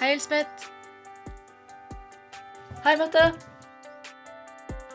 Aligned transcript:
Hei, 0.00 0.12
Elspeth. 0.12 0.70
Hei, 2.84 2.96
Mette. 2.96 3.32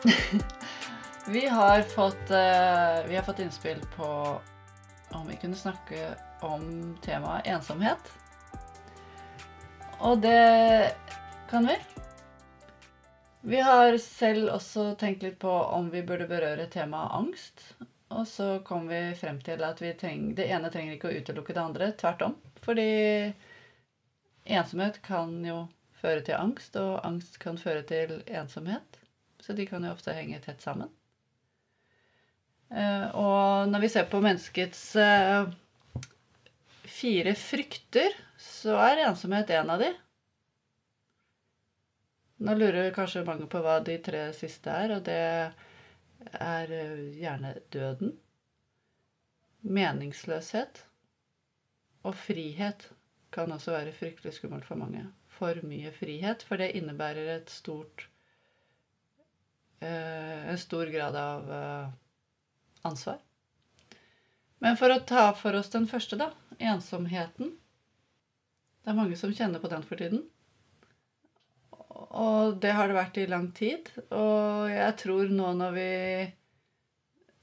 vi, 1.28 1.48
har 1.48 1.82
fått, 1.82 2.30
uh, 2.30 3.08
vi 3.08 3.16
har 3.16 3.22
fått 3.22 3.38
innspill 3.38 3.82
på 3.96 4.40
om 5.10 5.28
vi 5.28 5.36
kunne 5.36 5.56
snakke 5.56 6.14
om 6.40 6.96
temaet 7.04 7.46
ensomhet. 7.46 8.12
Og 10.00 10.24
det 10.24 10.96
kan 11.50 11.68
vi. 11.68 11.76
Vi 13.40 13.60
har 13.60 13.98
selv 14.00 14.54
også 14.56 14.94
tenkt 14.96 15.22
litt 15.22 15.38
på 15.38 15.52
om 15.52 15.92
vi 15.92 16.00
burde 16.02 16.30
berøre 16.32 16.70
temaet 16.72 17.12
angst. 17.12 17.74
Og 18.08 18.24
så 18.28 18.54
kom 18.64 18.88
vi 18.88 19.10
frem 19.20 19.36
til 19.44 19.68
at 19.68 19.84
treng, 20.00 20.30
det 20.32 20.48
ene 20.48 20.72
trenger 20.72 20.96
ikke 20.96 21.12
å 21.12 21.18
utelukke 21.20 21.52
det 21.52 21.68
andre. 21.68 21.92
Tvert 21.92 22.24
om. 22.24 22.40
Fordi 22.64 22.88
ensomhet 24.44 25.00
kan 25.02 25.38
jo 25.46 25.64
føre 26.00 26.24
til 26.24 26.36
angst, 26.36 26.76
og 26.76 27.00
angst 27.06 27.38
kan 27.42 27.58
føre 27.60 27.84
til 27.88 28.20
ensomhet. 28.28 29.00
Så 29.40 29.56
de 29.56 29.66
kan 29.68 29.84
jo 29.84 29.92
ofte 29.92 30.14
henge 30.16 30.40
tett 30.44 30.62
sammen. 30.64 30.90
Eh, 32.72 33.08
og 33.14 33.68
når 33.70 33.84
vi 33.84 33.90
ser 33.92 34.08
på 34.10 34.20
menneskets 34.24 34.84
eh, 35.00 35.50
fire 36.88 37.34
frykter, 37.38 38.16
så 38.40 38.78
er 38.86 39.04
ensomhet 39.08 39.52
en 39.54 39.72
av 39.74 39.84
de. 39.84 39.92
Nå 42.44 42.56
lurer 42.58 42.92
kanskje 42.96 43.24
mange 43.26 43.46
på 43.48 43.60
hva 43.64 43.78
de 43.84 43.98
tre 44.04 44.26
siste 44.36 44.72
er, 44.72 44.96
og 44.96 45.04
det 45.06 45.20
er 46.40 46.74
eh, 46.80 47.06
gjerne 47.20 47.54
døden, 47.72 48.16
meningsløshet 49.64 50.82
og 52.04 52.16
frihet 52.20 52.90
kan 53.34 53.52
også 53.52 53.74
være 53.74 53.92
fryktelig 53.96 54.36
skummelt 54.36 54.66
for 54.68 54.78
mange. 54.80 55.04
For 55.34 55.58
mye 55.66 55.90
frihet, 55.94 56.44
for 56.46 56.60
det 56.62 56.72
innebærer 56.78 57.34
et 57.36 57.50
stort 57.52 58.08
En 59.84 60.56
stor 60.56 60.88
grad 60.88 61.16
av 61.20 61.50
ansvar. 62.88 63.18
Men 64.64 64.78
for 64.80 64.94
å 64.94 65.02
ta 65.04 65.26
for 65.36 65.58
oss 65.58 65.68
den 65.74 65.84
første, 65.90 66.16
da. 66.16 66.30
Ensomheten. 66.56 67.50
Det 68.84 68.92
er 68.92 68.96
mange 68.96 69.18
som 69.20 69.34
kjenner 69.34 69.60
på 69.60 69.68
den 69.72 69.84
for 69.84 70.00
tiden. 70.00 70.22
Og 72.14 72.56
det 72.62 72.72
har 72.76 72.88
det 72.88 72.96
vært 72.96 73.18
i 73.20 73.26
lang 73.28 73.50
tid. 73.56 73.90
Og 74.14 74.70
jeg 74.72 74.96
tror 75.02 75.32
nå 75.32 75.50
når 75.58 75.76
vi, 75.76 75.88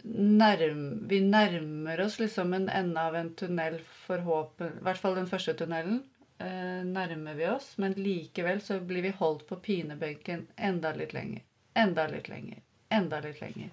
nærm, 0.03 1.07
vi 1.07 1.19
nærmer 1.25 2.01
oss 2.05 2.19
liksom 2.19 2.53
en 2.53 2.69
ende 2.69 3.01
av 3.01 3.15
en 3.15 3.33
tunnel, 3.35 3.79
forhåpen, 4.05 4.79
i 4.79 4.85
hvert 4.85 5.01
fall 5.01 5.17
den 5.19 5.29
første 5.29 5.55
tunnelen, 5.57 6.01
eh, 6.39 6.81
nærmer 6.87 7.37
vi 7.37 7.47
oss. 7.51 7.73
Men 7.77 7.97
likevel 7.97 8.61
så 8.61 8.79
blir 8.79 9.05
vi 9.07 9.13
holdt 9.19 9.47
på 9.49 9.59
pinebenken 9.65 10.47
enda 10.57 10.93
litt 10.97 11.13
lenger. 11.17 11.43
Enda 11.73 12.07
litt 12.11 12.29
lenger. 12.29 12.63
Enda 12.91 13.21
litt 13.23 13.41
lenger. 13.41 13.69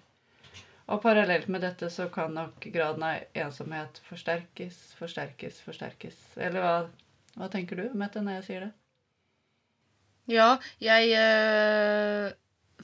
Og 0.89 1.03
parallelt 1.05 1.49
med 1.53 1.61
dette 1.67 1.91
så 1.93 2.09
kan 2.09 2.33
nok 2.33 2.65
graden 2.73 3.03
av 3.05 3.25
ensomhet 3.37 4.01
forsterkes, 4.06 4.79
forsterkes, 4.97 5.61
forsterkes. 5.67 6.21
Eller 6.41 6.65
hva, 6.65 6.77
hva 7.37 7.49
tenker 7.53 7.77
du, 7.77 7.89
Mette, 7.99 8.23
når 8.25 8.39
jeg 8.39 8.47
sier 8.47 8.67
det? 8.67 8.71
Ja, 10.29 10.49
jeg 10.84 11.12
øh, 11.17 12.33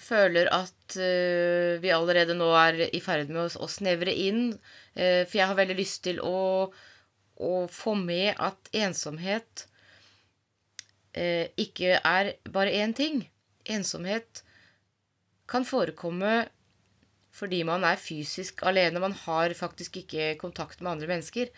føler 0.01 0.49
at 0.53 0.97
uh, 0.99 1.81
vi 1.83 1.93
allerede 1.95 2.37
nå 2.37 2.49
er 2.59 2.81
i 2.89 3.01
ferd 3.03 3.31
med 3.31 3.45
å, 3.45 3.65
å 3.65 3.71
snevre 3.71 4.15
inn. 4.15 4.49
Uh, 4.97 5.23
for 5.27 5.39
jeg 5.39 5.51
har 5.51 5.59
veldig 5.59 5.77
lyst 5.79 6.03
til 6.07 6.21
å, 6.25 6.71
å 7.39 7.53
få 7.71 7.95
med 7.99 8.35
at 8.43 8.75
ensomhet 8.85 9.69
ikke 11.15 12.01
er 12.03 12.33
bare 12.51 12.73
én 12.75 12.91
ting. 12.91 13.21
Ensomhet 13.71 14.41
kan 15.47 15.63
forekomme 15.63 16.49
fordi 17.31 17.61
man 17.69 17.87
er 17.87 18.01
fysisk 18.03 18.65
alene. 18.67 18.99
Man 18.99 19.15
har 19.21 19.55
faktisk 19.55 20.01
ikke 20.01 20.33
kontakt 20.41 20.83
med 20.83 20.97
andre 20.97 21.13
mennesker. 21.13 21.53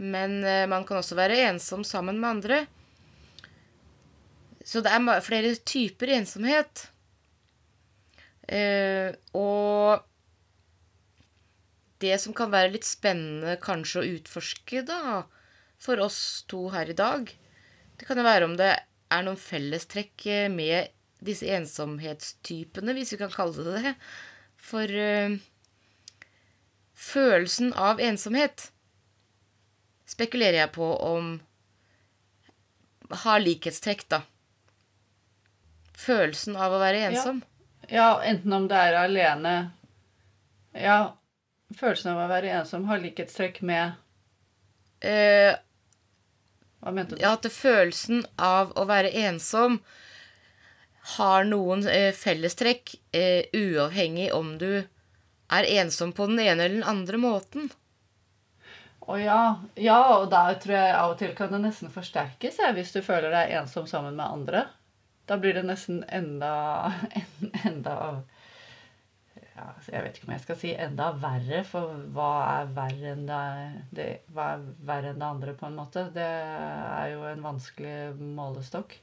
Men 0.00 0.38
man 0.72 0.88
kan 0.88 1.02
også 1.02 1.18
være 1.20 1.36
ensom 1.50 1.84
sammen 1.84 2.16
med 2.16 2.30
andre. 2.30 2.62
Så 4.64 4.80
det 4.80 4.96
er 4.96 5.20
flere 5.28 5.52
typer 5.68 6.14
ensomhet. 6.16 6.86
Eh, 8.48 9.14
og 9.36 10.04
det 12.04 12.18
som 12.20 12.34
kan 12.36 12.52
være 12.52 12.74
litt 12.74 12.86
spennende 12.86 13.56
kanskje 13.62 14.02
å 14.02 14.10
utforske, 14.18 14.82
da, 14.88 15.24
for 15.80 16.00
oss 16.04 16.44
to 16.50 16.66
her 16.74 16.90
i 16.92 16.98
dag, 16.98 17.30
det 17.98 18.08
kan 18.08 18.18
jo 18.18 18.26
være 18.26 18.48
om 18.48 18.58
det 18.58 18.74
er 18.74 19.24
noen 19.24 19.40
fellestrekk 19.40 20.26
med 20.52 20.92
disse 21.24 21.48
ensomhetstypene, 21.56 22.92
hvis 22.96 23.14
vi 23.14 23.20
kan 23.22 23.32
kalle 23.32 23.64
det 23.64 23.82
det. 23.84 23.94
For 24.60 24.90
uh, 24.90 25.36
følelsen 26.92 27.72
av 27.78 28.02
ensomhet 28.02 28.68
spekulerer 30.08 30.64
jeg 30.64 30.72
på 30.74 30.90
om 31.04 31.36
har 33.24 33.42
likhetstrekk, 33.42 34.06
da. 34.10 34.22
Følelsen 35.94 36.56
av 36.58 36.74
å 36.74 36.80
være 36.82 37.08
ensom. 37.10 37.42
Ja. 37.44 37.53
Ja, 37.88 38.22
enten 38.24 38.52
om 38.52 38.68
det 38.68 38.78
er 38.78 38.96
alene 39.02 39.54
Ja, 40.74 41.16
følelsen 41.76 42.14
av 42.14 42.24
å 42.24 42.30
være 42.30 42.54
ensom 42.60 42.88
har 42.88 43.02
likhetstrekk 43.02 43.60
med 43.66 43.92
eh, 45.04 45.54
Hva 46.80 46.94
mente 46.94 47.16
du? 47.16 47.22
Ja, 47.22 47.34
at 47.36 47.46
følelsen 47.52 48.24
av 48.36 48.74
å 48.78 48.86
være 48.90 49.12
ensom 49.26 49.80
har 51.14 51.44
noen 51.44 51.84
eh, 51.90 52.10
fellestrekk, 52.16 52.94
eh, 53.12 53.50
uavhengig 53.52 54.30
om 54.32 54.54
du 54.58 54.84
er 55.52 55.66
ensom 55.76 56.14
på 56.16 56.26
den 56.30 56.40
ene 56.40 56.64
eller 56.64 56.78
den 56.78 56.86
andre 56.88 57.20
måten. 57.20 57.68
Å 59.04 59.18
ja. 59.20 59.40
Ja, 59.76 59.98
og 60.16 60.30
der 60.32 60.56
tror 60.62 60.76
jeg 60.78 60.94
av 60.96 61.12
og 61.12 61.18
til 61.20 61.34
kan 61.36 61.52
det 61.52 61.60
nesten 61.60 61.92
forsterkes 61.92 62.60
jeg, 62.62 62.76
hvis 62.78 62.94
du 62.94 63.02
føler 63.04 63.34
deg 63.34 63.52
ensom 63.60 63.86
sammen 63.90 64.16
med 64.16 64.24
andre. 64.24 64.64
Da 65.26 65.38
blir 65.40 65.56
det 65.56 65.64
nesten 65.64 66.02
enda 66.12 66.92
enda 67.68 67.96
ja, 69.54 69.68
Jeg 69.88 70.02
vet 70.02 70.18
ikke 70.18 70.28
om 70.28 70.34
jeg 70.34 70.42
skal 70.42 70.58
si 70.60 70.72
enda 70.86 71.12
verre, 71.22 71.62
for 71.68 71.94
hva 72.14 72.32
er 72.58 72.72
verre 72.76 73.14
enn 73.14 73.24
det, 73.28 73.44
det, 73.96 74.08
er 74.34 74.66
verre 74.84 75.12
enn 75.12 75.22
det 75.22 75.28
andre, 75.28 75.54
på 75.58 75.68
en 75.68 75.78
måte? 75.78 76.08
Det 76.14 76.26
er 76.26 77.12
jo 77.14 77.22
en 77.30 77.44
vanskelig 77.44 77.96
målestokk. 78.18 78.96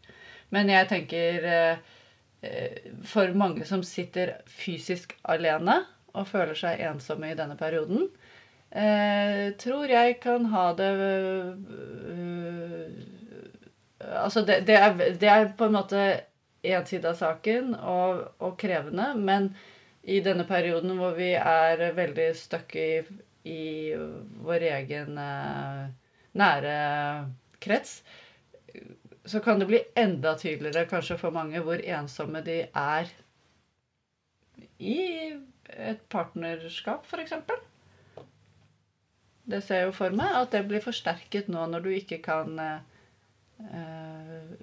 Men 0.51 0.69
jeg 0.69 0.89
tenker 0.91 1.47
eh, 1.47 1.87
for 3.07 3.31
mange 3.37 3.65
som 3.69 3.85
sitter 3.87 4.35
fysisk 4.49 5.15
alene 5.31 5.81
og 6.11 6.27
føler 6.27 6.57
seg 6.59 6.83
ensomme 6.83 7.31
i 7.31 7.37
denne 7.39 7.55
perioden, 7.55 8.09
eh, 8.75 9.53
tror 9.61 9.87
jeg 9.87 10.19
kan 10.23 10.49
ha 10.51 10.65
det 10.75 10.91
Altså, 14.11 14.43
det, 14.45 14.61
det, 14.67 14.75
er, 14.75 14.97
det, 14.97 15.29
er, 15.29 15.51
på 15.57 15.69
en 15.69 15.77
måte 15.77 16.01
én 16.61 16.85
side 16.85 17.07
av 17.09 17.17
saken 17.19 17.75
og, 17.75 18.25
og, 18.43 18.57
krevende, 18.59 19.13
men 19.17 19.51
i 20.03 20.19
denne 20.25 20.45
perioden 20.49 20.97
hvor 20.99 21.15
vi 21.17 21.31
er 21.37 21.81
veldig 21.97 22.27
stuck 22.37 22.75
i, 22.75 23.01
i 23.47 23.61
vår 24.45 24.67
egen 24.71 25.17
eh, 25.21 25.85
nære 26.37 26.75
krets, 27.61 28.01
så 29.25 29.39
kan 29.39 29.61
det 29.61 29.69
bli 29.69 29.81
enda 29.95 30.33
tydeligere 30.37 30.89
kanskje 30.89 31.19
for 31.21 31.33
mange 31.33 31.61
hvor 31.63 31.81
ensomme 31.81 32.41
de 32.45 32.63
er 32.67 33.11
i 34.81 34.99
et 35.71 36.01
partnerskap, 36.09 37.05
f.eks. 37.05 37.33
Det 39.51 39.59
ser 39.63 39.83
jeg 39.83 39.89
jo 39.89 39.97
for 39.97 40.15
meg 40.15 40.33
at 40.37 40.55
det 40.55 40.65
blir 40.69 40.83
forsterket 40.83 41.49
nå 41.51 41.63
når 41.69 41.85
du 41.85 41.93
ikke 41.93 42.21
kan 42.25 42.57
eh, 42.61 42.81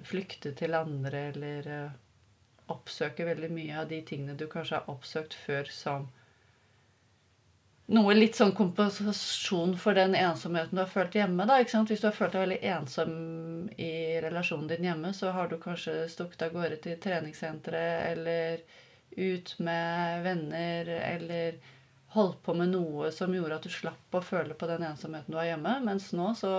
flykte 0.05 0.53
til 0.57 0.75
andre 0.77 1.25
eller 1.31 1.67
eh, 1.73 1.97
oppsøke 2.69 3.25
veldig 3.25 3.49
mye 3.53 3.81
av 3.81 3.89
de 3.89 3.99
tingene 4.05 4.37
du 4.37 4.47
kanskje 4.51 4.79
har 4.79 4.89
oppsøkt 4.91 5.35
før 5.45 5.69
som 5.73 6.09
noe 7.89 8.13
litt 8.13 8.37
sånn 8.37 8.51
kompensasjon 8.53 9.71
for 9.81 9.97
den 9.97 10.13
ensomheten 10.17 10.77
du 10.77 10.83
har 10.83 10.91
følt 10.91 11.15
hjemme. 11.17 11.47
da, 11.49 11.57
ikke 11.57 11.73
sant? 11.73 11.89
Hvis 11.89 12.03
du 12.03 12.05
har 12.05 12.13
følt 12.13 12.35
deg 12.35 12.43
veldig 12.45 12.59
ensom 12.75 13.13
i 13.81 14.19
relasjonen 14.21 14.69
din 14.69 14.85
hjemme, 14.85 15.13
så 15.17 15.31
har 15.33 15.49
du 15.49 15.57
kanskje 15.61 16.03
stukket 16.13 16.45
av 16.45 16.53
gårde 16.53 16.77
til 16.83 16.99
treningssenteret 17.01 18.11
eller 18.11 18.61
ut 19.17 19.55
med 19.57 20.21
venner 20.27 20.93
eller 20.99 21.57
holdt 22.13 22.43
på 22.45 22.53
med 22.57 22.75
noe 22.75 23.09
som 23.13 23.33
gjorde 23.33 23.57
at 23.57 23.65
du 23.65 23.73
slapp 23.73 24.17
å 24.17 24.21
føle 24.21 24.53
på 24.53 24.69
den 24.69 24.85
ensomheten 24.85 25.33
du 25.33 25.39
har 25.41 25.49
hjemme. 25.49 25.79
Mens 25.85 26.11
nå 26.13 26.29
så 26.37 26.53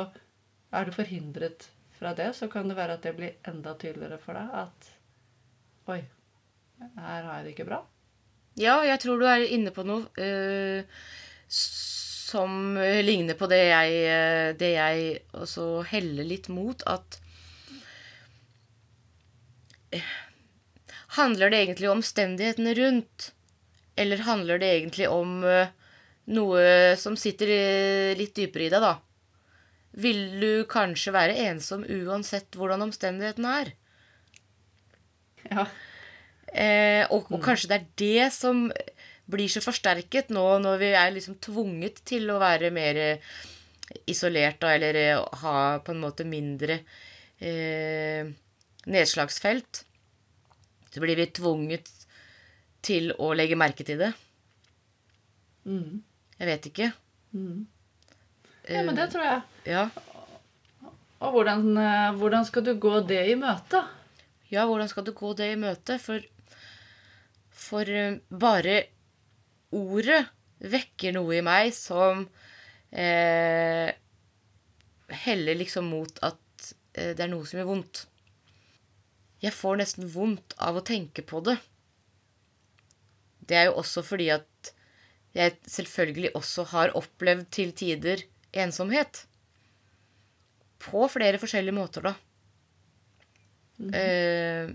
er 0.75 0.87
du 0.87 0.95
forhindret 0.95 1.71
fra 2.01 2.15
det, 2.17 2.33
så 2.37 2.49
kan 2.51 2.71
det 2.71 2.79
være 2.79 2.97
at 2.97 3.07
det 3.07 3.15
blir 3.19 3.37
enda 3.49 3.77
tydeligere 3.79 4.19
for 4.23 4.39
deg 4.39 4.59
at 4.65 4.91
Oi, 5.91 6.01
her 6.81 7.25
har 7.27 7.41
jeg 7.41 7.47
det 7.47 7.53
ikke 7.55 7.67
bra. 7.67 7.81
Ja, 8.61 8.77
jeg 8.87 9.01
tror 9.03 9.19
du 9.19 9.25
er 9.27 9.43
inne 9.43 9.73
på 9.75 9.83
noe 9.89 10.05
uh, 10.21 11.01
som 11.51 12.77
ligner 13.03 13.35
på 13.35 13.49
det 13.51 13.59
jeg, 13.65 14.55
det 14.61 14.69
jeg 14.77 15.17
også 15.35 15.65
heller 15.91 16.29
litt 16.29 16.47
mot. 16.53 16.85
At 16.87 17.19
Handler 21.19 21.51
det 21.51 21.59
egentlig 21.65 21.91
om 21.91 21.99
omstendighetene 21.99 22.75
rundt? 22.75 23.33
Eller 23.97 24.23
handler 24.23 24.59
det 24.63 24.69
egentlig 24.77 25.09
om 25.11 25.41
eh, 25.45 25.73
noe 26.31 26.97
som 26.97 27.17
sitter 27.19 27.51
eh, 27.51 28.19
litt 28.19 28.37
dypere 28.37 28.69
i 28.69 28.71
deg, 28.71 28.85
da? 28.85 28.93
Vil 29.91 30.21
du 30.41 30.65
kanskje 30.71 31.15
være 31.15 31.39
ensom 31.49 31.83
uansett 31.85 32.55
hvordan 32.57 32.87
omstendighetene 32.87 33.55
er? 33.63 33.73
Ja. 35.51 35.65
Eh, 36.51 37.05
og, 37.11 37.31
og 37.31 37.41
kanskje 37.43 37.71
det 37.71 37.79
er 37.79 37.89
det 37.99 38.29
som 38.35 38.69
blir 39.31 39.51
så 39.51 39.63
forsterket 39.63 40.33
nå 40.35 40.45
når 40.63 40.81
vi 40.81 40.91
er 40.99 41.13
liksom 41.15 41.39
tvunget 41.43 42.03
til 42.07 42.31
å 42.33 42.41
være 42.43 42.73
mer 42.75 42.99
eh, 42.99 43.33
isolert, 44.11 44.61
da, 44.63 44.75
eller 44.75 44.99
eh, 44.99 45.23
ha 45.43 45.57
på 45.85 45.95
en 45.95 46.03
måte 46.03 46.27
mindre 46.29 46.81
eh, 47.39 48.31
nedslagsfelt. 48.91 49.85
Så 50.91 51.03
blir 51.03 51.19
vi 51.19 51.31
tvunget 51.35 51.91
til 52.83 53.13
å 53.19 53.33
legge 53.37 53.59
merke 53.59 53.87
til 53.87 54.01
det. 54.01 54.11
Mm. 55.69 56.01
Jeg 56.39 56.49
vet 56.49 56.71
ikke. 56.71 56.89
Mm. 57.37 57.67
Ja, 58.69 58.83
men 58.85 58.99
det 58.99 59.09
tror 59.13 59.25
jeg. 59.25 59.41
Ja. 59.71 59.87
Og 61.21 61.33
hvordan, 61.35 61.65
eh, 61.77 62.13
hvordan 62.19 62.45
skal 62.49 62.65
du 62.65 62.75
gå 62.81 63.01
det 63.09 63.25
i 63.31 63.39
møte? 63.39 63.85
ja, 64.51 64.67
hvordan 64.67 64.91
skal 64.91 65.07
du 65.07 65.15
gå 65.15 65.33
det 65.39 65.53
i 65.53 65.59
møte? 65.59 65.97
For, 66.03 66.25
for 67.55 67.87
eh, 67.87 68.19
bare 68.29 68.83
ordet 69.77 70.25
vekker 70.61 71.15
noe 71.15 71.39
i 71.39 71.45
meg 71.47 71.71
som 71.75 72.25
eh, 72.91 73.91
heller 75.25 75.61
liksom 75.61 75.91
mot 75.93 76.19
at 76.27 76.73
eh, 76.99 77.15
det 77.15 77.25
er 77.25 77.31
noe 77.31 77.47
som 77.47 77.61
gjør 77.61 77.71
vondt. 77.71 78.05
Jeg 79.41 79.57
får 79.57 79.79
nesten 79.81 80.11
vondt 80.13 80.59
av 80.61 80.77
å 80.77 80.85
tenke 80.85 81.25
på 81.25 81.41
det. 81.47 81.57
Det 83.41 83.57
er 83.57 83.71
jo 83.71 83.79
også 83.81 84.03
fordi 84.05 84.29
at 84.35 84.75
jeg 85.35 85.55
selvfølgelig 85.71 86.35
også 86.35 86.67
har 86.75 86.93
opplevd 86.99 87.47
til 87.55 87.71
tider 87.79 88.27
ensomhet. 88.53 89.25
På 90.81 91.09
flere 91.13 91.41
forskjellige 91.41 91.77
måter, 91.77 92.11
da. 92.11 92.15
Eh, 93.97 94.71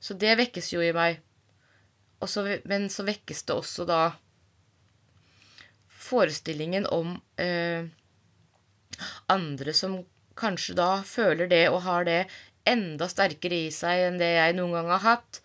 så 0.00 0.16
det 0.20 0.36
vekkes 0.40 0.72
jo 0.74 0.82
i 0.84 0.92
meg. 0.96 1.20
Og 2.24 2.30
så, 2.30 2.44
men 2.68 2.88
så 2.92 3.04
vekkes 3.06 3.44
det 3.48 3.56
også 3.56 3.86
da 3.88 4.02
forestillingen 6.04 6.86
om 6.92 7.14
eh, 7.40 7.86
andre 9.32 9.72
som 9.76 10.02
kanskje 10.36 10.76
da 10.76 10.88
føler 11.06 11.48
det 11.48 11.64
og 11.70 11.82
har 11.86 12.04
det 12.08 12.20
enda 12.68 13.08
sterkere 13.08 13.66
i 13.66 13.72
seg 13.74 14.06
enn 14.08 14.20
det 14.20 14.30
jeg 14.34 14.56
noen 14.56 14.76
gang 14.76 14.92
har 14.94 15.04
hatt. 15.04 15.40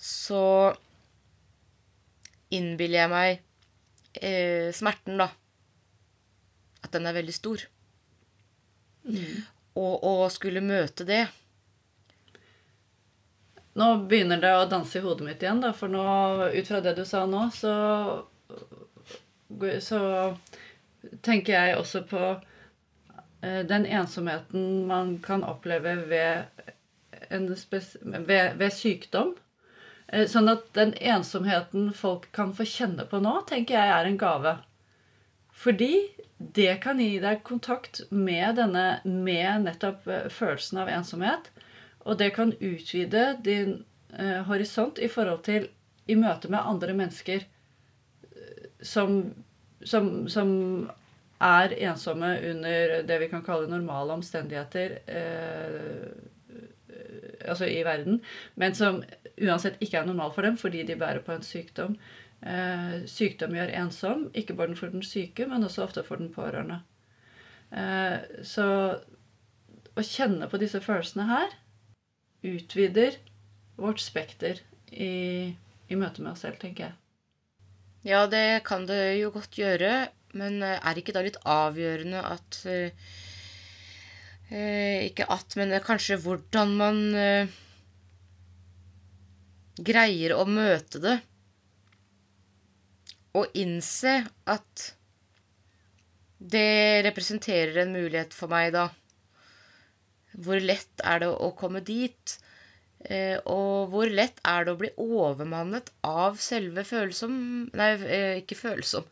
Så 0.00 0.44
innbiller 2.50 3.04
jeg 3.04 3.12
meg 3.12 3.30
eh, 4.20 4.70
smerten, 4.74 5.20
da. 5.20 5.28
At 6.84 6.92
den 6.96 7.06
er 7.06 7.16
veldig 7.16 7.34
stor. 7.34 7.66
Og 9.80 10.04
å 10.04 10.14
skulle 10.32 10.60
møte 10.64 11.06
det 11.08 11.22
Nå 13.80 13.86
begynner 14.10 14.40
det 14.42 14.50
å 14.58 14.66
danse 14.68 14.98
i 14.98 15.02
hodet 15.04 15.24
mitt 15.24 15.44
igjen, 15.44 15.60
da, 15.62 15.70
for 15.72 15.88
nå, 15.88 16.02
ut 16.50 16.68
fra 16.68 16.80
det 16.82 16.96
du 16.98 17.04
sa 17.06 17.20
nå, 17.30 17.44
så, 17.54 17.70
så 19.86 20.00
tenker 21.22 21.54
jeg 21.54 21.76
også 21.78 22.02
på 22.10 22.22
eh, 22.26 23.60
den 23.70 23.86
ensomheten 23.86 24.88
man 24.90 25.14
kan 25.22 25.46
oppleve 25.46 25.94
ved, 26.10 26.66
ved, 27.30 28.58
ved 28.58 28.74
sykdom. 28.74 29.36
Eh, 30.10 30.26
Sånn 30.28 30.50
at 30.50 30.66
den 30.76 30.92
ensomheten 30.98 31.92
folk 31.96 32.26
kan 32.36 32.52
få 32.58 32.66
kjenne 32.68 33.06
på 33.06 33.22
nå, 33.22 33.36
tenker 33.48 33.78
jeg 33.78 33.94
er 33.94 34.10
en 34.10 34.20
gave. 34.20 34.56
Fordi 35.62 35.92
det 36.40 36.78
kan 36.80 37.00
gi 37.00 37.18
deg 37.20 37.42
kontakt 37.44 38.00
med 38.10 38.56
denne, 38.56 38.84
med 39.04 39.66
nettopp 39.66 40.06
eh, 40.08 40.28
følelsen 40.32 40.80
av 40.80 40.88
ensomhet. 40.88 41.50
Og 42.08 42.16
det 42.20 42.30
kan 42.36 42.54
utvide 42.56 43.26
din 43.44 43.74
eh, 44.16 44.40
horisont 44.48 44.98
i 44.98 45.10
forhold 45.12 45.44
til 45.44 45.68
i 46.08 46.16
møte 46.16 46.48
med 46.48 46.64
andre 46.64 46.96
mennesker 46.96 47.44
eh, 47.44 48.64
som, 48.80 49.20
som, 49.84 50.10
som 50.32 50.50
er 51.44 51.76
ensomme 51.90 52.32
under 52.50 52.96
det 53.08 53.20
vi 53.20 53.28
kan 53.32 53.44
kalle 53.44 53.68
normale 53.68 54.16
omstendigheter 54.16 54.96
eh, 55.08 56.08
altså 57.48 57.68
i 57.68 57.82
verden, 57.84 58.20
men 58.60 58.74
som 58.76 59.02
uansett 59.40 59.80
ikke 59.80 60.00
er 60.00 60.08
normal 60.08 60.32
for 60.34 60.44
dem 60.44 60.58
fordi 60.60 60.82
de 60.88 60.96
bærer 61.00 61.22
på 61.24 61.32
en 61.36 61.44
sykdom. 61.44 61.96
Eh, 62.40 63.02
sykdom 63.10 63.52
gjør 63.52 63.72
ensom, 63.82 64.28
ikke 64.32 64.56
bare 64.56 64.76
for 64.78 64.92
den 64.92 65.04
syke, 65.04 65.44
men 65.48 65.66
også 65.66 65.84
ofte 65.84 66.04
for 66.06 66.20
den 66.20 66.30
pårørende. 66.32 66.80
Eh, 67.70 68.44
så 68.48 68.66
å 69.92 70.06
kjenne 70.06 70.48
på 70.48 70.60
disse 70.62 70.80
følelsene 70.80 71.26
her 71.28 71.52
utvider 72.46 73.18
vårt 73.80 74.00
spekter 74.00 74.62
i, 74.90 75.52
i 75.88 75.98
møte 75.98 76.24
med 76.24 76.32
oss 76.32 76.46
selv, 76.46 76.56
tenker 76.62 76.88
jeg. 76.88 76.96
Ja, 78.08 78.24
det 78.32 78.62
kan 78.64 78.86
det 78.88 79.18
jo 79.20 79.28
godt 79.34 79.58
gjøre, 79.60 80.08
men 80.32 80.62
eh, 80.64 80.78
er 80.80 80.96
det 80.96 81.04
ikke 81.04 81.16
da 81.18 81.24
litt 81.26 81.40
avgjørende 81.44 82.22
at 82.24 82.62
eh, 82.70 83.10
eh, 84.48 85.10
Ikke 85.10 85.28
at, 85.28 85.56
men 85.60 85.76
kanskje 85.84 86.16
hvordan 86.24 86.72
man 86.80 87.02
eh, 87.12 87.58
greier 89.76 90.38
å 90.38 90.46
møte 90.48 91.04
det. 91.04 91.18
Og 93.38 93.52
innse 93.54 94.16
at 94.50 94.86
det 96.40 97.04
representerer 97.04 97.82
en 97.82 97.92
mulighet 97.94 98.34
for 98.34 98.50
meg, 98.50 98.72
da. 98.74 98.88
Hvor 100.40 100.62
lett 100.62 101.02
er 101.04 101.22
det 101.22 101.28
å 101.30 101.50
komme 101.58 101.82
dit? 101.84 102.36
Eh, 103.00 103.36
og 103.48 103.92
hvor 103.92 104.10
lett 104.12 104.40
er 104.44 104.66
det 104.66 104.72
å 104.74 104.78
bli 104.80 104.90
overmannet 105.00 105.88
av 106.04 106.36
selve 106.36 106.82
følsom 106.84 107.32
Nei, 107.72 107.90
eh, 108.04 108.40
ikke 108.42 108.58
følsom. 108.58 109.06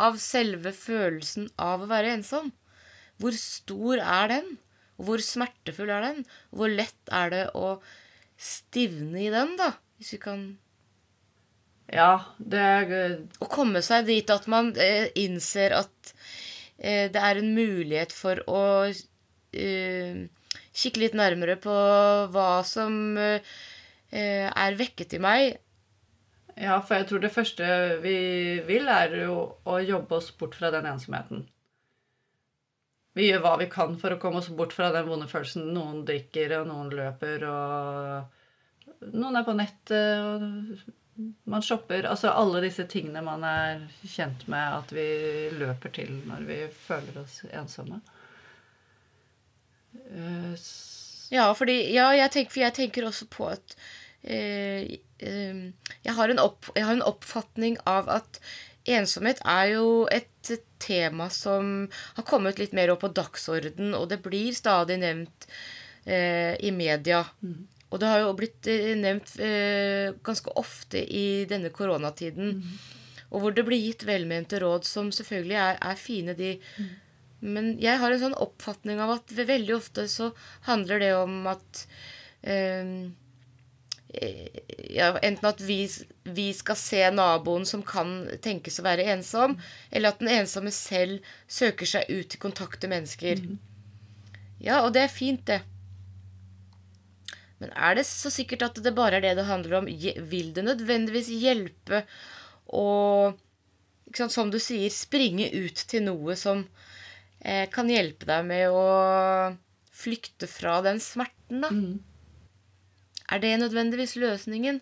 Av 0.00 0.16
selve 0.22 0.72
følelsen 0.72 1.50
av 1.60 1.84
å 1.84 1.90
være 1.90 2.14
ensom. 2.16 2.52
Hvor 3.20 3.36
stor 3.38 4.00
er 4.00 4.32
den? 4.32 4.48
Hvor 4.96 5.22
smertefull 5.22 5.92
er 5.92 6.08
den? 6.08 6.24
Hvor 6.54 6.72
lett 6.72 7.12
er 7.12 7.32
det 7.34 7.44
å 7.58 7.78
stivne 8.40 9.26
i 9.26 9.32
den, 9.32 9.56
da? 9.60 9.74
Hvis 9.98 10.14
vi 10.16 10.22
kan 10.24 10.46
Ja, 11.92 12.24
det 12.38 12.60
er 12.60 12.94
Å 13.44 13.48
komme 13.50 13.82
seg 13.84 14.06
dit 14.08 14.30
at 14.32 14.46
man 14.50 14.72
eh, 14.80 15.10
innser 15.20 15.76
at 15.82 16.14
eh, 16.78 17.10
det 17.12 17.20
er 17.20 17.40
en 17.40 17.52
mulighet 17.56 18.14
for 18.14 18.40
å 18.48 18.62
eh, 18.88 20.24
kikke 20.74 21.02
litt 21.02 21.18
nærmere 21.18 21.58
på 21.60 21.74
hva 22.32 22.48
som 22.66 23.18
eh, 23.20 23.54
er 24.14 24.78
vekket 24.78 25.18
i 25.18 25.22
meg. 25.22 25.60
Ja, 26.54 26.78
for 26.86 27.00
jeg 27.00 27.08
tror 27.10 27.22
det 27.22 27.34
første 27.34 27.66
vi 28.02 28.16
vil, 28.66 28.86
er 28.88 29.14
jo 29.24 29.38
å 29.66 29.80
jobbe 29.82 30.20
oss 30.20 30.30
bort 30.38 30.54
fra 30.54 30.70
den 30.74 30.86
ensomheten. 30.86 31.42
Vi 33.14 33.28
gjør 33.28 33.42
hva 33.44 33.54
vi 33.60 33.66
kan 33.70 33.94
for 33.98 34.14
å 34.14 34.18
komme 34.22 34.40
oss 34.40 34.50
bort 34.54 34.74
fra 34.74 34.90
den 34.94 35.06
vonde 35.06 35.26
følelsen. 35.30 35.68
Noen 35.74 36.02
drikker, 36.06 36.56
og 36.60 36.68
noen 36.70 36.90
løper, 36.94 37.44
og 37.46 39.10
noen 39.14 39.38
er 39.38 39.46
på 39.46 39.54
nettet, 39.58 40.22
og 40.22 41.03
man 41.44 41.62
shopper. 41.62 42.06
Altså 42.08 42.32
alle 42.34 42.62
disse 42.64 42.86
tingene 42.90 43.22
man 43.24 43.44
er 43.46 43.84
kjent 44.02 44.46
med 44.50 44.78
at 44.80 44.94
vi 44.94 45.06
løper 45.54 45.92
til 45.94 46.16
når 46.28 46.46
vi 46.48 46.60
føler 46.86 47.22
oss 47.22 47.40
ensomme. 47.52 48.00
Uh, 49.94 50.54
Ja, 51.32 51.48
fordi, 51.56 51.78
ja 51.94 52.10
jeg, 52.14 52.30
tenker, 52.34 52.52
for 52.52 52.62
jeg 52.66 52.76
tenker 52.76 53.06
også 53.08 53.26
på 53.30 53.46
at 53.48 53.76
uh, 54.26 54.82
uh, 54.84 55.62
jeg, 56.04 56.14
har 56.18 56.30
en 56.30 56.42
opp, 56.42 56.68
jeg 56.76 56.86
har 56.86 56.98
en 56.98 57.06
oppfatning 57.06 57.78
av 57.88 58.10
at 58.12 58.40
ensomhet 58.84 59.40
er 59.48 59.70
jo 59.72 59.86
et 60.12 60.50
tema 60.82 61.30
som 61.32 61.86
har 62.18 62.26
kommet 62.28 62.58
litt 62.60 62.74
mer 62.76 62.92
opp 62.92 63.00
på 63.06 63.14
dagsorden, 63.16 63.94
og 63.96 64.10
det 64.10 64.20
blir 64.26 64.52
stadig 64.52 64.98
nevnt 65.00 65.48
i 66.04 66.68
media. 66.68 67.22
Og 67.92 68.00
det 68.02 68.10
har 68.10 68.22
jo 68.24 68.34
blitt 68.38 68.66
eh, 68.70 68.92
nevnt 68.98 69.36
eh, 69.42 70.14
ganske 70.26 70.52
ofte 70.58 71.00
i 71.04 71.44
denne 71.50 71.70
koronatiden. 71.74 72.60
Og 73.30 73.42
hvor 73.42 73.54
det 73.54 73.64
blir 73.66 73.82
gitt 73.82 74.06
velmente 74.06 74.60
råd 74.62 74.86
som 74.88 75.10
selvfølgelig 75.14 75.58
er, 75.58 75.80
er 75.82 75.98
fine, 75.98 76.36
de. 76.38 76.54
Men 77.44 77.74
jeg 77.82 78.00
har 78.00 78.14
en 78.14 78.22
sånn 78.22 78.38
oppfatning 78.40 79.02
av 79.02 79.18
at 79.18 79.34
veldig 79.36 79.76
ofte 79.76 80.06
så 80.08 80.30
handler 80.68 81.02
det 81.02 81.12
om 81.18 81.42
at 81.50 81.84
eh, 82.46 83.10
ja, 84.94 85.10
Enten 85.18 85.48
at 85.48 85.60
vi, 85.64 85.80
vi 86.22 86.48
skal 86.54 86.78
se 86.78 87.02
naboen 87.10 87.66
som 87.66 87.82
kan 87.86 88.16
tenkes 88.44 88.78
å 88.80 88.86
være 88.86 89.06
ensom, 89.14 89.58
eller 89.90 90.12
at 90.12 90.22
den 90.22 90.30
ensomme 90.36 90.72
selv 90.74 91.24
søker 91.50 91.88
seg 91.88 92.10
ut 92.10 92.30
til 92.30 92.50
med 92.50 92.90
mennesker. 92.94 93.44
Ja, 94.62 94.84
og 94.84 94.94
det 94.94 95.04
er 95.04 95.12
fint, 95.12 95.46
det. 95.46 95.60
Men 97.62 97.72
er 97.72 97.98
det 97.98 98.06
så 98.08 98.32
sikkert 98.32 98.64
at 98.66 98.80
det 98.82 98.94
bare 98.96 99.18
er 99.18 99.24
det 99.24 99.34
det 99.38 99.46
handler 99.48 99.78
om? 99.80 99.90
Vil 100.30 100.50
det 100.56 100.64
nødvendigvis 100.66 101.30
hjelpe 101.30 102.04
å 102.66 102.86
Som 104.14 104.50
du 104.52 104.60
sier, 104.62 104.90
springe 104.94 105.48
ut 105.50 105.80
til 105.90 106.04
noe 106.06 106.36
som 106.38 106.60
eh, 107.40 107.64
kan 107.72 107.88
hjelpe 107.90 108.28
deg 108.28 108.44
med 108.46 108.70
å 108.70 108.84
flykte 109.94 110.46
fra 110.46 110.76
den 110.84 111.00
smerten, 111.02 111.64
da? 111.64 111.70
Mm. 111.72 111.98
Er 113.32 113.40
det 113.42 113.56
nødvendigvis 113.58 114.14
løsningen? 114.20 114.78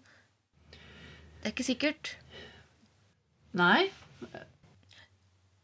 Det 0.72 1.48
er 1.48 1.54
ikke 1.54 1.66
sikkert. 1.66 2.12
Nei. 3.56 3.88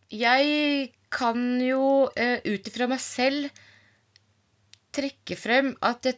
Jeg 0.09 0.93
kan 1.13 1.43
jo 1.61 2.09
eh, 2.17 2.41
ut 2.45 2.71
ifra 2.71 2.89
meg 2.89 3.03
selv 3.05 3.53
trekke 4.97 5.37
frem 5.39 5.75
at 5.85 6.03
det, 6.07 6.17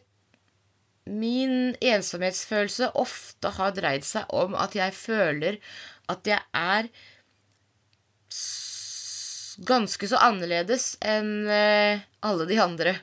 min 1.09 1.75
ensomhetsfølelse 1.81 2.91
ofte 2.99 3.53
har 3.57 3.73
dreid 3.75 4.05
seg 4.05 4.29
om 4.37 4.53
at 4.59 4.75
jeg 4.77 4.93
føler 4.93 5.57
at 6.11 6.27
jeg 6.29 6.41
er 6.53 6.89
ganske 9.67 10.07
så 10.07 10.19
annerledes 10.23 10.95
enn 11.05 11.47
eh, 11.49 12.03
alle 12.25 12.47
de 12.49 12.59
andre. 12.61 12.95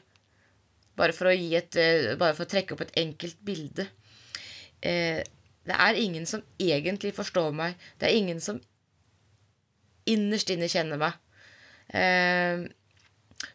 Bare 0.98 1.14
for 1.14 1.30
et 1.30 1.76
eh, 1.78 2.14
Bare 2.18 2.34
for 2.34 2.46
å 2.46 2.50
trekke 2.50 2.74
opp 2.74 2.86
et 2.86 2.96
enkelt 3.02 3.38
bilde. 3.44 3.86
Eh, 4.80 5.20
det 5.68 5.76
er 5.76 6.00
ingen 6.00 6.26
som 6.26 6.42
egentlig 6.58 7.12
forstår 7.14 7.52
meg. 7.52 7.76
Det 7.98 8.08
er 8.08 8.16
ingen 8.16 8.40
som 8.40 8.60
innerst 10.08 10.50
inne 10.50 10.70
kjenner 10.72 11.00
meg. 11.00 11.18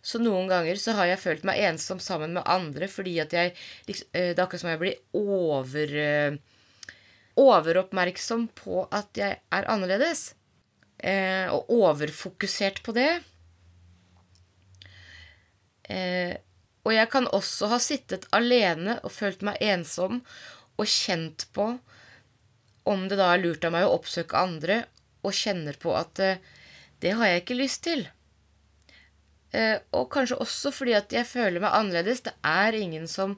Så 0.02 0.20
noen 0.22 0.48
ganger 0.48 0.80
så 0.80 0.96
har 0.96 1.10
jeg 1.10 1.20
følt 1.20 1.44
meg 1.48 1.60
ensom 1.68 2.00
sammen 2.00 2.38
med 2.38 2.48
andre 2.48 2.88
fordi 2.92 3.18
at 3.20 3.34
jeg 3.36 3.52
liksom, 3.90 4.08
Det 4.14 4.38
er 4.38 4.44
akkurat 4.46 4.62
som 4.62 4.72
jeg 4.72 4.80
blir 4.80 5.02
over 5.20 5.96
eh, 6.00 6.38
Overoppmerksom 7.44 8.48
på 8.56 8.86
at 8.94 9.18
jeg 9.18 9.40
er 9.42 9.68
annerledes. 9.74 10.36
Eh, 11.02 11.50
og 11.50 11.72
overfokusert 11.74 12.84
på 12.86 12.94
det. 12.96 13.10
Eh, 15.90 16.36
og 16.84 16.94
jeg 16.94 17.10
kan 17.12 17.28
også 17.34 17.72
ha 17.74 17.80
sittet 17.82 18.28
alene 18.36 19.00
og 19.02 19.12
følt 19.16 19.42
meg 19.44 19.58
ensom 19.66 20.22
og 20.78 20.88
kjent 20.90 21.48
på 21.56 21.74
om 22.90 23.08
det 23.08 23.18
da 23.20 23.32
er 23.34 23.44
lurt 23.44 23.64
av 23.66 23.74
meg 23.76 23.88
å 23.88 23.96
oppsøke 23.98 24.36
andre, 24.36 24.84
og 25.24 25.36
kjenner 25.36 25.78
på 25.80 25.94
at 25.96 26.20
eh, 26.20 26.42
det 27.04 27.16
har 27.16 27.30
jeg 27.30 27.44
ikke 27.44 27.60
lyst 27.60 27.86
til. 27.88 28.04
Eh, 29.54 29.78
og 29.94 30.10
kanskje 30.14 30.40
også 30.42 30.72
fordi 30.74 30.96
at 30.98 31.14
jeg 31.14 31.30
føler 31.30 31.62
meg 31.62 31.76
annerledes. 31.78 32.24
Det 32.26 32.34
er 32.48 32.78
ingen 32.78 33.06
som 33.12 33.36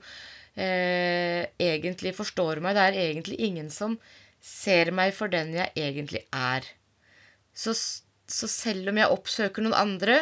eh, 0.56 1.44
egentlig 1.60 2.16
forstår 2.18 2.64
meg. 2.64 2.78
Det 2.78 2.86
er 2.86 3.02
egentlig 3.10 3.40
ingen 3.50 3.70
som 3.74 4.00
ser 4.46 4.94
meg 4.96 5.14
for 5.18 5.32
den 5.32 5.54
jeg 5.58 5.74
egentlig 5.76 6.24
er. 6.32 6.66
Så, 7.56 7.74
så 7.74 8.50
selv 8.52 8.92
om 8.92 9.00
jeg 9.00 9.12
oppsøker 9.12 9.66
noen 9.66 9.78
andre, 9.78 10.20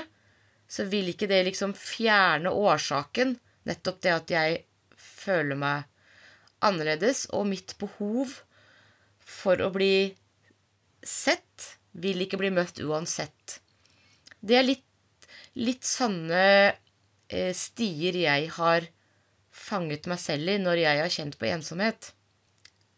så 0.70 0.86
vil 0.90 1.12
ikke 1.12 1.30
det 1.30 1.44
liksom 1.50 1.76
fjerne 1.78 2.54
årsaken. 2.54 3.36
Nettopp 3.70 4.02
det 4.04 4.14
at 4.14 4.34
jeg 4.34 4.62
føler 4.98 5.60
meg 5.60 5.90
annerledes, 6.64 7.28
og 7.36 7.50
mitt 7.50 7.76
behov 7.82 8.40
for 9.20 9.60
å 9.62 9.70
bli 9.74 10.14
sett 11.04 11.76
vil 11.92 12.24
ikke 12.24 12.40
bli 12.40 12.52
møtt 12.56 12.80
uansett. 12.84 13.60
Det 14.40 14.58
er 14.58 14.66
litt, 14.66 14.86
litt 15.60 15.86
sånne 15.86 16.44
eh, 16.74 17.54
stier 17.58 18.18
jeg 18.18 18.50
har 18.58 18.88
fanget 19.54 20.08
meg 20.10 20.22
selv 20.22 20.50
i 20.50 20.58
når 20.62 20.82
jeg 20.82 21.02
har 21.04 21.14
kjent 21.14 21.38
på 21.40 21.50
ensomhet. 21.52 22.14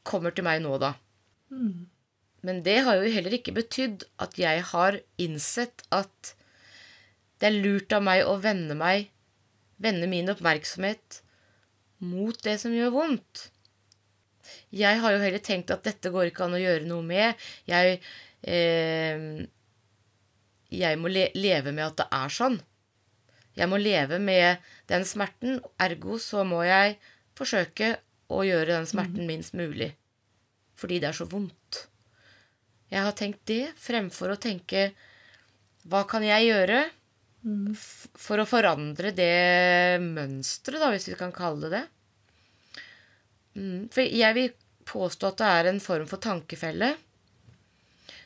Kommer 0.08 0.36
til 0.36 0.48
meg 0.48 0.62
nå, 0.64 0.78
da. 0.82 0.96
Men 2.46 2.62
det 2.66 2.78
har 2.86 3.00
jo 3.02 3.12
heller 3.12 3.36
ikke 3.36 3.56
betydd 3.56 4.06
at 4.22 4.38
jeg 4.40 4.64
har 4.72 5.00
innsett 5.22 5.84
at 5.96 6.36
det 7.42 7.50
er 7.50 7.58
lurt 7.58 7.92
av 7.96 8.06
meg 8.06 8.24
å 8.26 8.38
vende 8.40 8.78
meg 8.80 9.12
Vende 9.76 10.08
min 10.08 10.32
oppmerksomhet 10.32 11.18
mot 12.08 12.38
det 12.46 12.54
som 12.62 12.72
gjør 12.72 12.94
vondt. 12.94 13.50
Jeg 14.72 15.02
har 15.04 15.12
jo 15.12 15.20
heller 15.20 15.42
tenkt 15.44 15.74
at 15.74 15.84
dette 15.84 16.12
går 16.14 16.30
ikke 16.30 16.46
an 16.46 16.56
å 16.56 16.62
gjøre 16.62 16.88
noe 16.88 17.04
med. 17.04 17.42
Jeg 17.68 17.98
eh, 18.48 19.44
Jeg 20.76 21.00
må 21.00 21.12
le 21.12 21.30
leve 21.38 21.74
med 21.76 21.86
at 21.88 22.00
det 22.04 22.08
er 22.20 22.34
sånn. 22.34 22.58
Jeg 23.56 23.72
må 23.72 23.80
leve 23.80 24.20
med 24.20 24.64
den 24.92 25.06
smerten, 25.08 25.62
ergo 25.80 26.20
så 26.20 26.44
må 26.48 26.64
jeg 26.68 26.98
forsøke 27.38 27.96
å 28.32 28.42
gjøre 28.44 28.74
den 28.74 28.90
smerten 28.90 29.28
minst 29.30 29.56
mulig. 29.56 29.94
Fordi 30.76 31.00
det 31.00 31.12
er 31.12 31.18
så 31.18 31.28
vondt. 31.32 31.86
Jeg 32.92 33.02
har 33.06 33.16
tenkt 33.18 33.46
det 33.50 33.72
fremfor 33.80 34.34
å 34.34 34.40
tenke 34.42 34.90
hva 35.90 36.04
kan 36.10 36.26
jeg 36.26 36.50
gjøre 36.50 36.84
for 38.18 38.42
å 38.42 38.48
forandre 38.50 39.12
det 39.14 40.02
mønsteret, 40.02 40.82
da, 40.82 40.90
hvis 40.94 41.12
vi 41.12 41.18
kan 41.20 41.34
kalle 41.36 41.68
det 41.68 41.76
det. 41.76 41.84
Mm, 43.56 43.82
For 43.94 44.02
jeg 44.02 44.38
vil 44.38 44.56
påstå 44.86 45.30
at 45.30 45.42
det 45.42 45.52
er 45.60 45.70
en 45.70 45.82
form 45.84 46.08
for 46.10 46.22
tankefelle. 46.22 46.96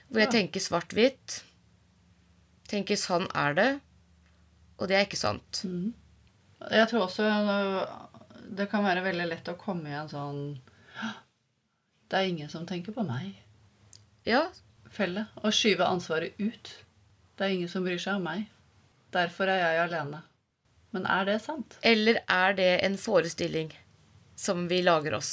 Hvor 0.09 0.23
jeg 0.23 0.33
tenker 0.33 0.63
svart-hvitt. 0.63 1.41
Tenker 2.69 2.99
sånn 2.99 3.27
er 3.33 3.57
det. 3.57 3.69
Og 4.79 4.89
det 4.89 4.97
er 4.97 5.07
ikke 5.07 5.19
sant. 5.19 5.63
Jeg 6.69 6.89
tror 6.91 7.05
også 7.07 7.25
øh, 7.25 7.81
det 8.55 8.69
kan 8.71 8.85
være 8.85 9.03
veldig 9.05 9.27
lett 9.29 9.51
å 9.51 9.57
komme 9.59 9.91
i 9.91 9.97
en 9.97 10.09
sånn 10.11 10.39
Det 12.09 12.17
er 12.19 12.29
ingen 12.29 12.49
som 12.51 12.65
tenker 12.69 12.95
på 12.95 13.05
meg. 13.07 13.35
Ja, 14.27 14.47
Felle. 14.89 15.27
Og 15.43 15.53
skyve 15.53 15.85
ansvaret 15.85 16.39
ut. 16.41 16.71
Det 17.37 17.45
er 17.45 17.53
ingen 17.53 17.69
som 17.71 17.85
bryr 17.85 17.99
seg 18.01 18.17
om 18.17 18.25
meg. 18.25 18.47
Derfor 19.13 19.49
er 19.51 19.61
jeg 19.61 19.83
alene. 19.83 20.23
Men 20.95 21.05
er 21.05 21.27
det 21.29 21.37
sant? 21.43 21.77
Eller 21.85 22.23
er 22.25 22.55
det 22.57 22.71
en 22.85 22.97
forestilling 22.97 23.69
som 24.39 24.65
vi 24.71 24.81
lager 24.81 25.19
oss? 25.19 25.31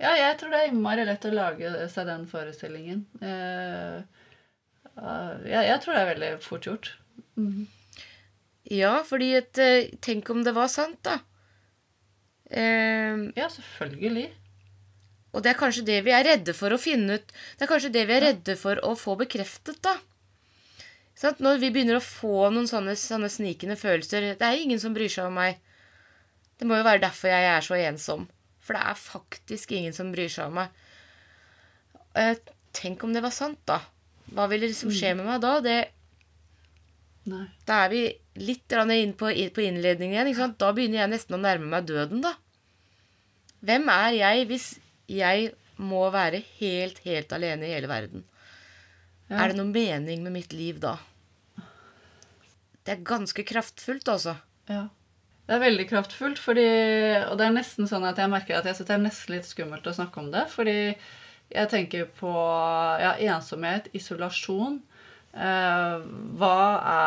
Ja, 0.00 0.14
jeg 0.16 0.38
tror 0.40 0.54
det 0.54 0.62
er 0.62 0.72
innmari 0.72 1.04
lett 1.06 1.28
å 1.28 1.34
lage 1.34 1.72
seg 1.92 2.08
den 2.08 2.24
forestillingen. 2.30 3.04
Eh, 3.20 4.00
jeg, 4.96 5.64
jeg 5.68 5.80
tror 5.82 5.94
det 5.96 6.02
er 6.02 6.10
veldig 6.14 6.30
fort 6.44 6.66
gjort. 6.68 6.90
Ja, 8.70 9.02
fordi 9.08 9.32
at, 9.38 9.58
eh, 9.58 9.90
Tenk 10.04 10.28
om 10.30 10.42
det 10.44 10.54
var 10.54 10.68
sant, 10.68 11.00
da. 11.02 11.18
Eh, 12.50 13.32
Ja, 13.36 13.48
selvfølgelig. 13.48 14.30
Og 15.32 15.42
det 15.42 15.50
er 15.54 15.58
kanskje 15.58 15.84
det 15.88 16.02
vi 16.04 16.12
er 16.12 16.24
redde 16.28 16.52
for 16.54 16.70
å 16.70 16.78
finne 16.80 17.16
ut. 17.16 17.32
Det 17.56 17.64
er 17.64 17.70
kanskje 17.70 17.92
det 17.92 18.06
vi 18.08 18.12
er 18.18 18.26
redde 18.26 18.56
for 18.60 18.76
å 18.84 18.92
få 18.98 19.16
bekreftet, 19.16 19.80
da. 19.82 19.96
Sånn, 21.16 21.38
Når 21.40 21.58
vi 21.60 21.70
begynner 21.70 21.96
å 21.96 22.04
få 22.04 22.50
noen 22.52 22.66
sånne, 22.68 22.96
sånne 22.98 23.28
snikende 23.30 23.76
følelser 23.76 24.34
Det 24.36 24.42
er 24.42 24.58
ingen 24.60 24.80
som 24.80 24.92
bryr 24.94 25.08
seg 25.08 25.26
om 25.26 25.34
meg. 25.34 25.58
Det 26.58 26.66
må 26.66 26.76
jo 26.76 26.84
være 26.84 27.00
derfor 27.00 27.28
jeg 27.28 27.44
er 27.48 27.60
så 27.60 27.74
ensom. 27.88 28.28
For 28.60 28.74
det 28.74 28.82
er 28.82 28.94
faktisk 28.94 29.72
ingen 29.72 29.92
som 29.92 30.12
bryr 30.12 30.28
seg 30.28 30.46
om 30.46 30.54
meg. 30.54 30.68
Eh, 32.14 32.36
tenk 32.72 33.02
om 33.04 33.12
det 33.12 33.22
var 33.22 33.30
sant, 33.34 33.58
da. 33.66 33.80
Hva 34.32 34.48
ville 34.50 34.70
liksom 34.70 34.92
skje 34.94 35.12
med 35.18 35.28
meg 35.28 35.42
da? 35.42 35.56
Det, 35.64 35.78
da 37.68 37.82
er 37.84 37.92
vi 37.92 38.02
litt 38.42 38.72
inn 38.72 39.14
på, 39.18 39.28
på 39.28 39.64
innledningen 39.64 40.30
igjen. 40.30 40.54
Da 40.58 40.72
begynner 40.74 41.04
jeg 41.04 41.12
nesten 41.12 41.36
å 41.36 41.42
nærme 41.42 41.68
meg 41.70 41.86
døden, 41.90 42.22
da. 42.24 42.34
Hvem 43.62 43.88
er 43.92 44.16
jeg 44.16 44.46
hvis 44.50 44.68
jeg 45.12 45.52
må 45.82 46.06
være 46.14 46.42
helt, 46.58 47.02
helt 47.04 47.32
alene 47.34 47.68
i 47.68 47.74
hele 47.74 47.90
verden? 47.90 48.24
Ja. 49.28 49.44
Er 49.44 49.52
det 49.52 49.60
noen 49.60 49.72
mening 49.74 50.24
med 50.24 50.34
mitt 50.34 50.56
liv 50.56 50.80
da? 50.82 50.96
Det 52.82 52.96
er 52.96 53.06
ganske 53.06 53.44
kraftfullt, 53.46 54.08
altså. 54.10 54.34
Ja. 54.70 54.88
Det 55.46 55.56
er 55.56 55.62
veldig 55.62 55.86
kraftfullt, 55.90 56.40
fordi, 56.42 56.66
og 57.28 57.36
det 57.38 57.46
er 57.46 57.54
nesten 57.54 57.88
sånn 57.90 58.06
at 58.08 58.18
jeg 58.18 58.30
merker 58.32 58.58
at 58.58 58.66
jeg 58.66 58.78
synes 58.78 58.88
det 58.88 58.94
er 58.96 59.04
nesten 59.04 59.34
litt 59.36 59.48
skummelt 59.48 59.86
å 59.86 59.94
snakke 59.94 60.22
om 60.22 60.30
det. 60.34 60.46
Fordi 60.50 60.76
jeg 61.52 61.68
tenker 61.72 62.08
på 62.18 62.32
ja, 63.02 63.12
ensomhet, 63.34 63.90
isolasjon. 63.96 64.80
Eh, 65.32 66.00
hva, 66.40 66.56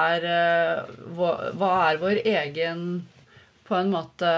er, 0.10 0.24
eh, 0.26 0.94
hva, 1.18 1.34
hva 1.54 1.72
er 1.92 2.00
vår 2.02 2.22
egen 2.26 2.80
på 3.68 3.76
en 3.78 3.92
måte 3.94 4.32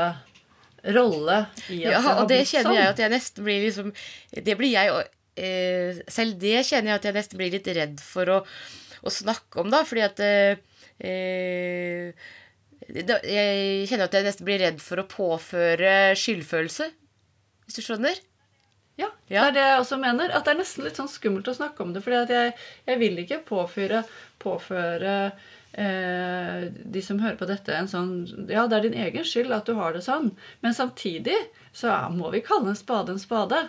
rolle 0.95 1.37
i 1.71 1.81
at 1.85 1.93
Ja, 1.93 1.99
det 1.99 2.03
har 2.03 2.25
blitt 2.27 2.49
sånn? 2.51 2.73
jeg 2.75 2.89
at 2.91 2.99
jeg 2.99 3.11
nesten 3.11 3.45
blir 3.47 3.63
liksom 3.63 3.93
Det 4.31 4.55
blir 4.59 4.73
jeg 4.75 4.91
eh, 5.39 6.01
Selv 6.11 6.37
det 6.39 6.61
kjenner 6.67 6.93
jeg 6.93 6.99
at 7.01 7.07
jeg 7.09 7.17
nesten 7.17 7.39
blir 7.39 7.51
litt 7.55 7.67
redd 7.79 8.03
for 8.03 8.31
å, 8.31 8.37
å 8.43 9.13
snakke 9.13 9.63
om, 9.63 9.71
da, 9.71 9.81
fordi 9.87 10.03
at 10.05 10.19
eh, 10.23 10.59
eh, 10.99 12.11
Jeg 12.91 13.87
kjenner 13.89 14.07
at 14.07 14.19
jeg 14.19 14.27
nesten 14.27 14.47
blir 14.47 14.63
redd 14.63 14.83
for 14.83 14.99
å 14.99 15.07
påføre 15.11 16.13
skyldfølelse, 16.19 16.91
hvis 17.67 17.79
du 17.79 17.83
skjønner? 17.83 18.19
Ja, 18.97 19.09
Ja. 19.29 19.43
det 19.43 19.47
er 19.49 19.53
det 19.57 19.65
jeg 19.65 19.79
også 19.81 19.97
mener. 20.01 20.31
At 20.33 20.45
det 20.45 20.53
er 20.55 20.59
nesten 20.61 20.83
litt 20.87 20.97
sånn 20.97 21.11
skummelt 21.11 21.47
å 21.51 21.55
snakke 21.57 21.83
om 21.83 21.93
det. 21.93 22.01
For 22.03 22.11
jeg, 22.15 22.53
jeg 22.87 22.99
vil 23.01 23.19
ikke 23.21 23.41
påføre, 23.45 24.03
påføre 24.41 25.15
eh, 25.77 26.67
de 26.95 27.01
som 27.05 27.19
hører 27.21 27.37
på 27.39 27.49
dette, 27.49 27.75
en 27.75 27.89
sånn 27.91 28.13
Ja, 28.49 28.65
det 28.67 28.77
er 28.79 28.87
din 28.87 28.97
egen 29.07 29.27
skyld 29.27 29.51
at 29.53 29.67
du 29.69 29.75
har 29.77 29.93
det 29.93 30.01
sånn, 30.05 30.31
men 30.63 30.73
samtidig 30.73 31.35
så 31.75 31.93
må 32.15 32.31
vi 32.33 32.41
kalle 32.45 32.71
en 32.73 32.79
spade 32.79 33.13
en 33.13 33.21
spade. 33.21 33.67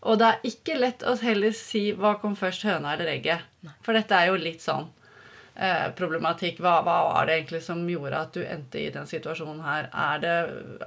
Og 0.00 0.16
det 0.20 0.30
er 0.30 0.46
ikke 0.48 0.78
lett 0.80 1.02
å 1.04 1.12
heller 1.20 1.52
si 1.52 1.90
hva 1.92 2.14
kom 2.22 2.32
først, 2.38 2.62
høna 2.64 2.94
eller 2.94 3.10
egget. 3.12 3.44
For 3.84 3.92
dette 3.92 4.16
er 4.16 4.30
jo 4.30 4.38
litt 4.40 4.62
sånn 4.64 4.88
problematikk. 5.96 6.60
Hva, 6.64 6.78
hva, 6.86 6.96
var 7.10 7.26
det 7.28 7.34
egentlig 7.36 7.60
som 7.64 7.82
gjorde 7.88 8.20
at 8.24 8.36
du 8.36 8.40
endte 8.44 8.80
i 8.80 8.90
den 8.94 9.08
situasjonen 9.08 9.60
her? 9.64 9.88
Er 9.92 10.22
det, 10.22 10.36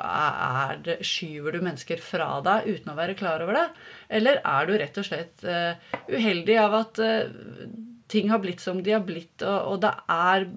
er 0.02 0.80
det, 0.86 0.98
Skyver 1.06 1.54
du 1.54 1.62
mennesker 1.62 2.02
fra 2.02 2.40
deg 2.46 2.70
uten 2.72 2.94
å 2.94 2.98
være 2.98 3.18
klar 3.20 3.44
over 3.46 3.60
det? 3.60 3.68
Eller 4.10 4.42
er 4.42 4.70
du 4.70 4.74
rett 4.82 4.98
og 4.98 5.06
slett 5.06 5.46
uh, 5.46 5.78
uheldig 6.10 6.58
av 6.64 6.78
at 6.80 7.02
uh, 7.04 7.68
ting 8.10 8.34
har 8.34 8.42
blitt 8.42 8.64
som 8.64 8.82
de 8.84 8.96
har 8.96 9.06
blitt, 9.06 9.46
og, 9.46 9.76
og 9.76 9.84
det 9.86 9.94
er 10.12 10.48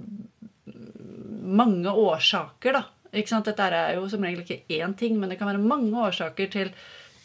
mange 1.46 1.92
årsaker, 1.92 2.80
da. 2.80 2.86
Ikke 3.16 3.32
sant? 3.32 3.48
Dette 3.48 3.68
er 3.68 3.96
jo 3.96 4.08
som 4.10 4.24
regel 4.24 4.42
ikke 4.44 4.80
én 4.80 4.96
ting, 4.98 5.20
men 5.20 5.30
det 5.30 5.38
kan 5.40 5.52
være 5.52 5.62
mange 5.62 6.06
årsaker 6.08 6.52
til 6.52 6.72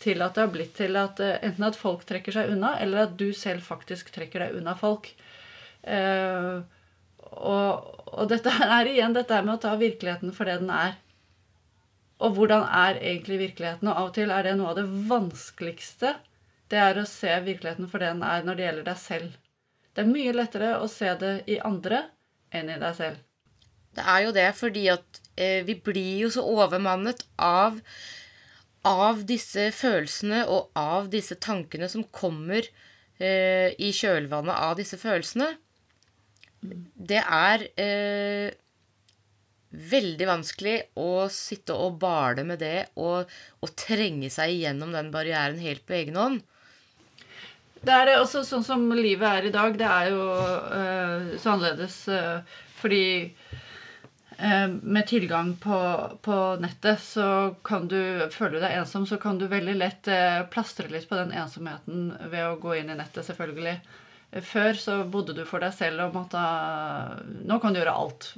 til 0.01 0.23
at 0.25 0.33
det 0.33 0.41
har 0.41 0.49
blitt 0.49 0.71
til 0.73 0.95
at 0.97 1.19
uh, 1.21 1.35
enten 1.45 1.67
at 1.67 1.77
folk 1.77 2.03
trekker 2.09 2.33
seg 2.33 2.51
unna, 2.55 2.73
eller 2.81 3.05
at 3.05 3.11
du 3.19 3.27
selv 3.37 3.61
faktisk 3.61 4.09
trekker 4.15 4.47
deg 4.47 4.55
unna 4.57 4.73
folk. 4.73 5.11
Uh, 5.85 6.65
og, 7.31 7.87
og, 8.11 8.25
dette 8.31 8.51
er 8.51 8.89
igjen 8.91 9.15
dette 9.15 9.39
med 9.45 9.55
å 9.55 9.61
ta 9.63 9.75
virkeligheten 9.79 10.33
for 10.35 10.49
det 10.49 10.59
den 10.63 10.73
er. 10.75 10.97
Og 12.21 12.35
hvordan 12.37 12.67
er 12.67 12.99
egentlig 12.99 13.39
virkeligheten? 13.41 13.89
Og 13.89 13.97
av 13.97 14.09
og 14.11 14.15
til 14.17 14.33
er 14.33 14.45
det 14.45 14.57
noe 14.59 14.73
av 14.73 14.77
det 14.81 14.87
vanskeligste. 15.09 16.13
Det 16.71 16.79
er 16.79 17.01
å 17.01 17.07
se 17.09 17.33
virkeligheten 17.47 17.89
for 17.91 18.03
det 18.03 18.11
den 18.13 18.23
er 18.27 18.45
når 18.45 18.59
det 18.59 18.67
gjelder 18.67 18.89
deg 18.91 19.01
selv. 19.01 19.35
Det 19.91 20.03
er 20.03 20.11
mye 20.11 20.35
lettere 20.35 20.71
å 20.79 20.87
se 20.91 21.11
det 21.19 21.33
i 21.51 21.57
andre 21.67 22.05
enn 22.55 22.69
i 22.71 22.79
deg 22.79 22.97
selv. 22.99 23.19
Det 23.91 24.03
er 24.07 24.23
jo 24.23 24.35
det 24.35 24.47
fordi 24.55 24.85
at 24.93 25.21
eh, 25.35 25.63
vi 25.67 25.75
blir 25.83 26.25
jo 26.25 26.31
så 26.31 26.45
overmannet 26.47 27.25
av 27.35 27.79
av 28.87 29.19
disse 29.29 29.67
følelsene 29.77 30.45
og 30.49 30.71
av 30.77 31.09
disse 31.13 31.35
tankene 31.37 31.89
som 31.91 32.05
kommer 32.09 32.65
eh, 32.65 33.73
i 33.77 33.91
kjølvannet 33.93 34.55
av 34.55 34.79
disse 34.79 34.97
følelsene, 34.97 35.51
det 36.61 37.21
er 37.21 37.65
eh, 37.81 38.53
veldig 39.71 40.27
vanskelig 40.29 40.75
å 40.99 41.27
sitte 41.31 41.73
og 41.73 41.97
bale 42.01 42.45
med 42.47 42.61
det 42.61 42.91
og, 42.99 43.29
og, 43.61 43.73
trenge 43.79 44.29
seg 44.33 44.57
igjennom 44.57 44.93
den 44.93 45.11
barrieren 45.13 45.61
helt 45.63 45.85
på 45.87 45.97
egen 46.01 46.19
hånd. 46.19 46.41
Det 47.81 47.93
er 47.95 48.13
også 48.19 48.43
sånn 48.45 48.65
som 48.65 48.83
livet 48.93 49.25
er 49.25 49.47
i 49.49 49.53
dag. 49.53 49.73
Det 49.77 49.87
er 49.89 50.11
jo 50.13 50.25
eh, 50.77 51.31
så 51.41 51.55
annerledes 51.55 52.03
eh, 52.13 52.59
fordi 52.81 53.05
Eh, 54.41 54.67
med 54.67 55.07
tilgang 55.07 55.55
på, 55.55 56.09
på, 56.21 56.55
nettet, 56.55 56.99
så 56.99 57.55
kan 57.63 57.85
du 57.87 58.27
føle 58.33 58.57
deg 58.57 58.73
ensom, 58.79 59.03
så 59.05 59.19
kan 59.21 59.37
du 59.37 59.45
veldig 59.45 59.75
lett 59.77 60.07
eh, 60.09 60.39
plastre 60.49 60.89
litt 60.89 61.05
på 61.09 61.19
den 61.19 61.33
ensomheten 61.37 62.07
ved 62.31 62.47
å 62.47 62.55
gå 62.57 62.79
inn 62.79 62.89
i 62.89 62.95
nettet, 62.97 63.21
selvfølgelig. 63.27 63.75
Før 64.31 64.77
så 64.79 64.93
bodde 65.11 65.35
du 65.35 65.41
for 65.43 65.59
deg 65.59 65.73
selv 65.75 66.05
og 66.05 66.13
måtte 66.15 66.41
Nå 67.49 67.57
kan 67.59 67.73
du 67.73 67.81
gjøre 67.81 67.95
alt, 67.99 68.29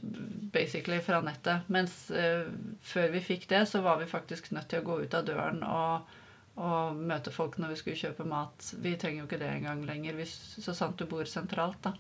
basically, 0.55 0.97
fra 1.05 1.19
nettet. 1.21 1.69
Mens 1.73 2.07
eh, 2.09 2.47
før 2.81 3.13
vi 3.13 3.21
fikk 3.21 3.45
det, 3.51 3.62
så 3.69 3.83
var 3.85 4.00
vi 4.01 4.09
faktisk 4.09 4.50
nødt 4.55 4.71
til 4.71 4.81
å 4.81 4.88
gå 4.88 5.03
ut 5.03 5.13
av 5.13 5.27
døren 5.27 5.62
og, 5.67 6.17
og 6.57 6.97
møte 6.97 7.33
folk 7.33 7.59
når 7.62 7.75
vi 7.75 7.79
skulle 7.83 8.01
kjøpe 8.01 8.25
mat. 8.25 8.73
Vi 8.81 8.95
trenger 8.97 9.21
jo 9.21 9.29
ikke 9.29 9.41
det 9.43 9.51
engang 9.53 9.85
lenger, 9.85 10.17
hvis, 10.17 10.33
så 10.65 10.73
sant 10.77 10.97
du 10.97 11.05
bor 11.09 11.29
sentralt, 11.29 11.81
da 11.85 11.93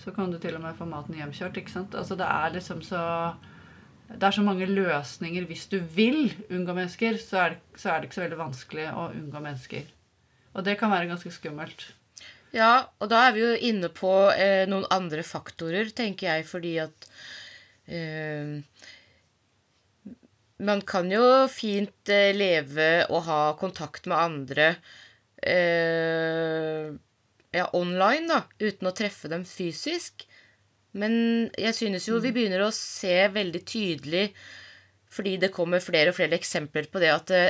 så 0.00 0.12
kan 0.16 0.32
du 0.32 0.38
til 0.40 0.56
og 0.56 0.62
med 0.64 0.76
få 0.78 0.86
maten 0.88 1.16
hjemkjørt. 1.18 1.58
ikke 1.60 1.72
sant? 1.72 1.94
Altså 1.94 2.16
Det 2.16 2.26
er 2.26 2.52
liksom 2.54 2.82
så 2.82 3.00
det 4.10 4.26
er 4.26 4.34
så 4.34 4.42
mange 4.42 4.66
løsninger. 4.66 5.44
Hvis 5.46 5.66
du 5.70 5.78
vil 5.78 6.32
unngå 6.50 6.74
mennesker, 6.74 7.18
så 7.22 7.38
er, 7.38 7.48
det, 7.54 7.78
så 7.78 7.90
er 7.90 8.00
det 8.00 8.08
ikke 8.08 8.18
så 8.18 8.24
veldig 8.24 8.38
vanskelig 8.40 8.86
å 8.90 9.04
unngå 9.14 9.42
mennesker. 9.44 9.84
Og 10.54 10.64
det 10.66 10.78
kan 10.80 10.90
være 10.90 11.06
ganske 11.12 11.30
skummelt. 11.30 11.84
Ja, 12.54 12.90
og 12.98 13.10
da 13.12 13.26
er 13.28 13.34
vi 13.36 13.42
jo 13.44 13.50
inne 13.70 13.90
på 13.94 14.12
eh, 14.34 14.64
noen 14.70 14.88
andre 14.90 15.22
faktorer, 15.26 15.92
tenker 15.94 16.32
jeg, 16.32 16.46
fordi 16.48 16.72
at 16.82 17.06
eh, 17.86 18.58
Man 20.60 20.82
kan 20.82 21.12
jo 21.12 21.22
fint 21.52 22.10
eh, 22.10 22.32
leve 22.34 22.90
og 23.08 23.22
ha 23.28 23.42
kontakt 23.60 24.10
med 24.10 24.18
andre 24.18 24.66
eh, 25.46 26.90
ja, 27.54 27.68
online, 27.72 28.26
da, 28.28 28.42
uten 28.60 28.90
å 28.90 28.94
treffe 28.96 29.30
dem 29.30 29.46
fysisk. 29.48 30.26
Men 30.92 31.14
jeg 31.58 31.76
synes 31.78 32.08
jo 32.08 32.18
vi 32.18 32.32
mm. 32.32 32.36
begynner 32.36 32.66
å 32.66 32.74
se 32.74 33.14
veldig 33.30 33.62
tydelig, 33.66 34.26
fordi 35.10 35.36
det 35.42 35.52
kommer 35.54 35.82
flere 35.82 36.12
og 36.12 36.18
flere 36.18 36.38
eksempler 36.38 36.90
på 36.90 37.02
det, 37.02 37.14
at 37.14 37.30
det, 37.30 37.46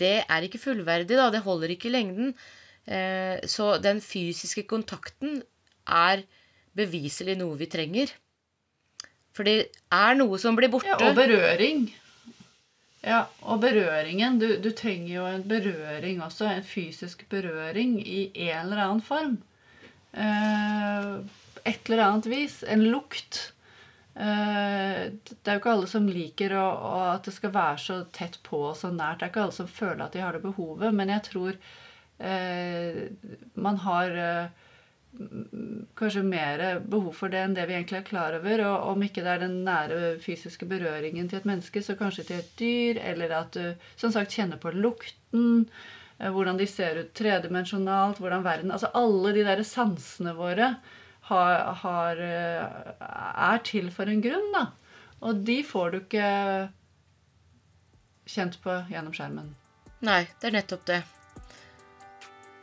det 0.00 0.14
er 0.22 0.46
ikke 0.46 0.60
fullverdig, 0.60 1.16
da. 1.16 1.28
Det 1.32 1.44
holder 1.44 1.72
ikke 1.72 1.90
i 1.90 1.96
lengden. 1.96 2.32
Eh, 2.86 3.42
så 3.50 3.76
den 3.82 4.00
fysiske 4.00 4.62
kontakten 4.70 5.40
er 5.86 6.22
beviselig 6.76 7.36
noe 7.40 7.58
vi 7.58 7.68
trenger. 7.70 8.12
For 9.36 9.46
det 9.46 9.70
er 9.92 10.16
noe 10.16 10.38
som 10.40 10.56
blir 10.56 10.70
borte. 10.72 10.94
Ja, 10.94 11.10
og 11.10 11.18
berøring. 11.18 11.88
Ja, 13.06 13.26
og 13.46 13.60
berøringen 13.62 14.40
du, 14.42 14.48
du, 14.58 14.72
trenger 14.74 15.12
jo 15.12 15.26
en 15.28 15.44
berøring 15.46 16.22
også. 16.24 16.48
En 16.50 16.66
fysisk 16.66 17.26
berøring 17.30 17.98
i 18.02 18.30
en 18.48 18.64
eller 18.64 18.82
annen 18.86 19.04
form. 19.04 19.36
Eh, 20.16 21.12
et 21.66 21.90
eller 21.90 22.06
annet 22.06 22.30
vis. 22.32 22.62
En 22.66 22.86
lukt. 22.86 23.42
Eh, 24.16 25.02
det 25.12 25.36
er 25.44 25.58
jo 25.58 25.62
ikke 25.62 25.74
alle 25.76 25.90
som 25.90 26.08
liker 26.08 26.56
å, 26.56 26.64
å, 26.64 26.94
at 27.12 27.28
det 27.28 27.36
skal 27.36 27.52
være 27.54 27.82
så 27.82 27.98
tett 28.16 28.40
på 28.46 28.62
og 28.70 28.78
så 28.78 28.90
nært. 28.94 29.20
Det 29.20 29.28
er 29.28 29.34
ikke 29.34 29.44
alle 29.44 29.58
som 29.58 29.70
føler 29.70 30.06
at 30.06 30.16
de 30.16 30.24
har 30.24 30.36
det 30.36 30.44
behovet. 30.46 30.94
Men 30.96 31.12
jeg 31.12 31.26
tror 31.28 31.60
man 32.18 33.76
har 33.84 34.10
eh, 34.16 34.46
kanskje 35.96 36.22
mer 36.22 36.62
behov 36.80 37.12
for 37.16 37.32
det 37.32 37.42
enn 37.42 37.56
det 37.56 37.66
vi 37.68 37.76
egentlig 37.76 38.00
er 38.00 38.08
klar 38.08 38.36
over. 38.38 38.62
Og 38.68 38.92
om 38.92 39.04
ikke 39.06 39.24
det 39.24 39.32
er 39.34 39.44
den 39.44 39.58
nære 39.66 40.16
fysiske 40.22 40.68
berøringen 40.68 41.28
til 41.28 41.40
et 41.40 41.48
menneske, 41.48 41.82
så 41.82 41.96
kanskje 41.98 42.26
til 42.28 42.40
et 42.40 42.52
dyr, 42.60 43.00
eller 43.12 43.36
at 43.40 43.56
du 43.56 43.92
som 43.96 44.12
sagt 44.14 44.36
kjenner 44.36 44.60
på 44.60 44.74
lukten, 44.74 45.66
eh, 46.18 46.30
hvordan 46.30 46.60
de 46.60 46.68
ser 46.70 47.02
ut 47.02 47.12
tredimensjonalt, 47.16 48.20
hvordan 48.22 48.44
verden 48.46 48.72
Altså 48.72 48.92
alle 48.94 49.34
de 49.36 49.44
der 49.46 49.62
sansene 49.62 50.36
våre 50.36 50.76
har, 51.28 51.74
har, 51.82 52.16
eh, 52.16 53.06
er 53.50 53.62
til 53.64 53.90
for 53.90 54.08
en 54.08 54.22
grunn, 54.22 54.50
da. 54.54 54.68
Og 55.26 55.44
de 55.48 55.62
får 55.64 55.90
du 55.90 56.00
ikke 56.02 56.30
kjent 58.26 58.58
på 58.62 58.82
gjennom 58.90 59.14
skjermen. 59.16 59.54
Nei, 60.06 60.26
det 60.40 60.50
er 60.50 60.58
nettopp 60.58 60.84
det. 60.86 61.02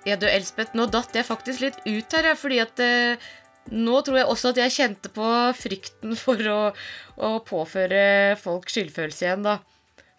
Ja, 0.04 0.18
du, 0.20 0.28
Elspeth, 0.28 0.76
nå 0.76 0.90
datt 0.92 1.16
jeg 1.16 1.28
faktisk 1.28 1.64
litt 1.64 1.80
ut 1.86 2.16
her, 2.16 2.28
ja, 2.28 2.36
fordi 2.36 2.60
at 2.64 2.82
eh, 2.84 3.30
nå 3.72 4.02
tror 4.04 4.20
jeg 4.20 4.28
også 4.28 4.52
at 4.52 4.60
jeg 4.60 4.76
kjente 4.76 5.12
på 5.16 5.30
frykten 5.56 6.18
for 6.24 6.50
å, 6.52 6.60
å 7.16 7.32
påføre 7.48 8.36
folk 8.42 8.72
skyldfølelse 8.74 9.28
igjen, 9.28 9.48
da. 9.48 9.60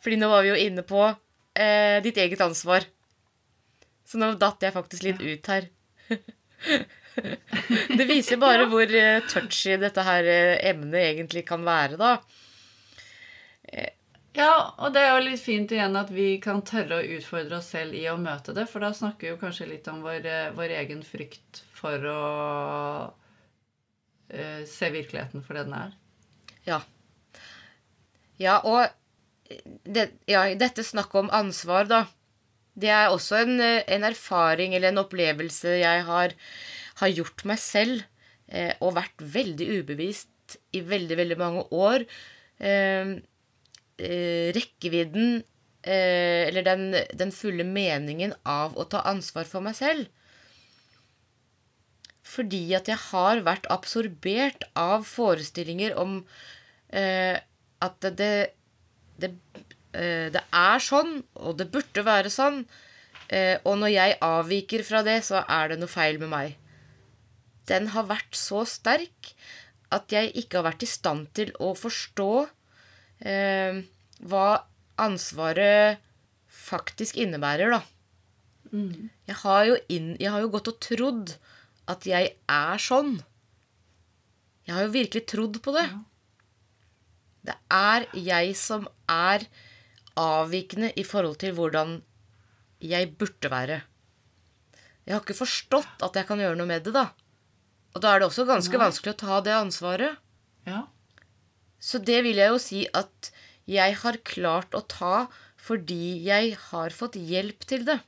Fordi 0.05 0.21
nå 0.21 0.29
var 0.33 0.45
vi 0.45 0.53
jo 0.53 0.61
inne 0.61 0.85
på 0.87 1.03
eh, 1.05 2.01
ditt 2.05 2.21
eget 2.21 2.43
ansvar. 2.45 2.87
Så 4.05 4.21
nå 4.21 4.35
datt 4.41 4.65
jeg 4.65 4.75
faktisk 4.75 5.05
litt 5.07 5.23
ut 5.25 5.49
her. 5.53 5.69
det 7.99 8.07
viser 8.09 8.41
bare 8.41 8.67
hvor 8.69 8.89
eh, 8.89 9.25
touchy 9.31 9.79
dette 9.81 10.05
her 10.05 10.29
eh, 10.29 10.57
emnet 10.73 11.01
egentlig 11.13 11.45
kan 11.49 11.65
være, 11.65 12.01
da. 12.01 12.17
Ja, 14.35 14.75
og 14.83 14.95
det 14.97 15.03
er 15.05 15.13
jo 15.15 15.27
litt 15.29 15.43
fint 15.43 15.71
igjen 15.71 15.95
at 15.99 16.09
vi 16.11 16.41
kan 16.43 16.65
tørre 16.67 16.99
å 16.99 17.11
utfordre 17.17 17.61
oss 17.61 17.69
selv 17.71 17.95
i 17.95 18.03
å 18.11 18.17
møte 18.19 18.55
det. 18.57 18.67
For 18.71 18.83
da 18.83 18.91
snakker 18.97 19.29
vi 19.29 19.31
jo 19.31 19.39
kanskje 19.39 19.69
litt 19.71 19.87
om 19.93 20.01
vår, 20.03 20.27
eh, 20.27 20.51
vår 20.57 20.75
egen 20.81 21.05
frykt 21.07 21.63
for 21.75 22.03
å 22.11 22.25
uh, 24.35 24.63
se 24.67 24.91
virkeligheten 24.91 25.45
for 25.45 25.55
det 25.55 25.69
den 25.69 25.77
er. 25.79 25.95
Ja. 26.67 26.81
Ja, 28.43 28.59
og 28.67 28.91
det, 29.85 30.09
ja, 30.27 30.47
dette 30.59 30.83
snakket 30.83 31.25
om 31.25 31.33
ansvar, 31.35 31.87
da. 31.91 32.03
Det 32.75 32.91
er 32.91 33.13
også 33.13 33.39
en, 33.45 33.61
en 33.63 34.07
erfaring 34.09 34.75
eller 34.75 34.91
en 34.91 35.05
opplevelse 35.05 35.77
jeg 35.79 36.07
har, 36.09 36.35
har 37.01 37.13
gjort 37.13 37.45
meg 37.47 37.61
selv, 37.63 38.03
eh, 38.51 38.73
og 38.81 38.97
vært 38.99 39.23
veldig 39.37 39.69
ubevisst 39.79 40.59
i 40.75 40.83
veldig, 40.83 41.21
veldig 41.23 41.39
mange 41.39 41.65
år. 41.71 42.09
Eh, 42.59 43.15
eh, 43.15 43.15
rekkevidden 43.99 45.45
eh, 45.83 46.49
Eller 46.49 46.65
den, 46.67 46.85
den, 47.15 47.33
fulle 47.33 47.65
meningen 47.65 48.35
av 48.43 48.77
å 48.77 48.87
ta 48.91 49.05
ansvar 49.07 49.47
for 49.49 49.65
meg 49.65 49.77
selv. 49.79 50.09
Fordi 52.25 52.73
at 52.75 52.89
jeg 52.89 52.99
har 53.11 53.45
vært 53.47 53.69
absorbert 53.71 54.65
av 54.75 55.05
forestillinger 55.07 55.95
om 56.01 56.23
eh, 56.89 57.37
at 57.85 58.09
det, 58.17 58.33
det, 59.21 59.31
det, 59.93 60.41
eh, 60.41 60.41
er 60.41 60.83
sånn, 60.83 61.21
og 61.37 61.59
det 61.61 61.69
burde 61.75 62.07
være 62.07 62.33
sånn. 62.33 62.65
Eh, 63.29 63.61
og 63.63 63.79
når 63.81 63.93
jeg 63.93 64.19
avviker 64.25 64.85
fra 64.89 65.05
det, 65.07 65.21
så 65.29 65.45
er 65.45 65.73
det 65.73 65.81
noe 65.81 65.93
feil 65.93 66.21
med 66.23 66.33
meg. 66.33 66.61
den 67.65 67.87
har 67.95 68.05
vært 68.05 68.37
så 68.37 68.61
sterk 68.69 69.31
at 69.89 70.13
jeg 70.13 70.35
ikke 70.37 70.59
har 70.59 70.67
vært 70.67 70.83
i 70.85 70.89
stand 70.91 71.31
til 71.33 71.53
å 71.65 71.71
forstå 71.73 72.33
eh, 73.25 73.83
hva 74.21 74.49
ansvaret 75.01 76.01
faktisk 76.47 77.19
innebærer, 77.21 77.75
da. 77.75 77.83
Jeg, 78.75 79.37
har 79.45 79.69
inn, 79.93 80.15
jeg 80.19 80.33
har 80.35 80.43
jo 80.43 80.51
gått 80.51 80.71
og 80.73 80.81
trodd 80.83 81.37
at 81.91 82.07
jeg 82.09 82.33
er 82.51 82.81
sånn. 82.83 83.21
Jeg 84.67 84.75
har 84.75 84.87
jo 84.87 84.95
virkelig 84.97 85.27
trodd 85.31 85.61
på 85.63 85.75
det. 85.77 85.85
Det 87.45 87.55
er 87.77 88.07
jeg 88.17 88.55
som 88.59 88.89
er 89.11 89.45
avvikende 90.19 90.91
i 90.99 91.05
forhold 91.07 91.39
til 91.43 91.55
hvordan 91.59 91.99
jeg 92.85 93.13
burde 93.21 93.51
være. 93.53 93.83
Jeg 95.05 95.15
har 95.15 95.23
ikke 95.23 95.37
forstått 95.37 96.03
at 96.07 96.17
jeg 96.17 96.27
kan 96.29 96.41
gjøre 96.41 96.57
noe 96.59 96.71
med 96.71 96.87
det, 96.87 96.95
da. 96.97 97.11
Og 97.95 98.03
da 98.03 98.15
er 98.15 98.23
det 98.23 98.31
også 98.31 98.47
ganske 98.49 98.75
Nei. 98.75 98.85
vanskelig 98.87 99.15
å 99.15 99.21
ta 99.21 99.41
det 99.45 99.55
ansvaret. 99.55 100.19
Ja. 100.67 100.87
Så 101.85 102.01
det 102.01 102.23
vil 102.25 102.41
jeg 102.41 102.53
jo 102.53 102.61
si 102.63 102.83
at 102.97 103.31
jeg 103.69 103.97
har 104.01 104.21
klart 104.25 104.77
å 104.77 104.85
ta 104.89 105.27
fordi 105.65 106.19
jeg 106.25 106.57
har 106.71 106.93
fått 106.93 107.17
hjelp 107.17 107.65
til 107.69 107.85
det. 107.89 107.99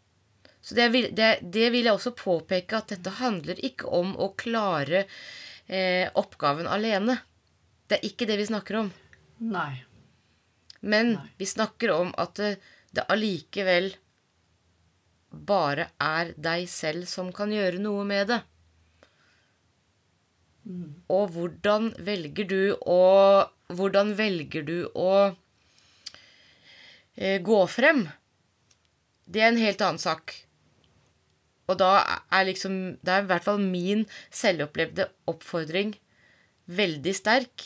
Så 0.65 0.77
det 0.77 0.89
vil, 0.93 1.09
det, 1.15 1.31
det 1.43 1.69
vil 1.73 1.87
jeg 1.87 1.95
også 1.95 2.13
påpeke 2.19 2.81
at 2.81 2.91
dette 2.91 3.13
handler 3.21 3.61
ikke 3.65 3.89
om 3.95 4.15
å 4.19 4.33
klare 4.39 5.05
eh, 5.69 6.09
oppgaven 6.19 6.69
alene. 6.69 7.21
Det 7.87 8.01
er 8.01 8.09
ikke 8.09 8.27
det 8.29 8.41
vi 8.41 8.49
snakker 8.49 8.81
om. 8.81 8.91
Nei. 9.47 9.85
Men 10.81 11.15
Nei. 11.15 11.29
vi 11.39 11.49
snakker 11.49 11.93
om 11.95 12.11
at 12.19 12.35
det, 12.41 12.57
det 12.97 13.07
allikevel 13.13 13.93
bare 15.31 15.91
er 16.03 16.33
deg 16.35 16.67
selv 16.73 17.07
som 17.11 17.31
kan 17.35 17.53
gjøre 17.53 17.81
noe 17.83 18.05
med 18.09 18.33
det. 18.33 18.41
Og 21.15 21.29
hvordan 21.37 21.93
velger 22.03 22.49
du 22.51 22.63
å 22.83 23.03
Hvordan 23.67 24.15
velger 24.19 24.63
du 24.67 24.77
å 24.95 25.13
eh, 27.17 27.39
gå 27.43 27.61
frem? 27.71 28.07
Det 29.27 29.43
er 29.43 29.51
en 29.51 29.63
helt 29.63 29.83
annen 29.83 30.03
sak. 30.03 30.35
Og 31.67 31.79
da 31.81 32.23
er 32.31 32.47
liksom 32.47 32.75
Det 33.03 33.11
er 33.13 33.25
i 33.25 33.31
hvert 33.31 33.47
fall 33.47 33.59
min 33.59 34.05
selvopplevde 34.31 35.09
oppfordring 35.27 35.97
veldig 36.67 37.15
sterk. 37.15 37.65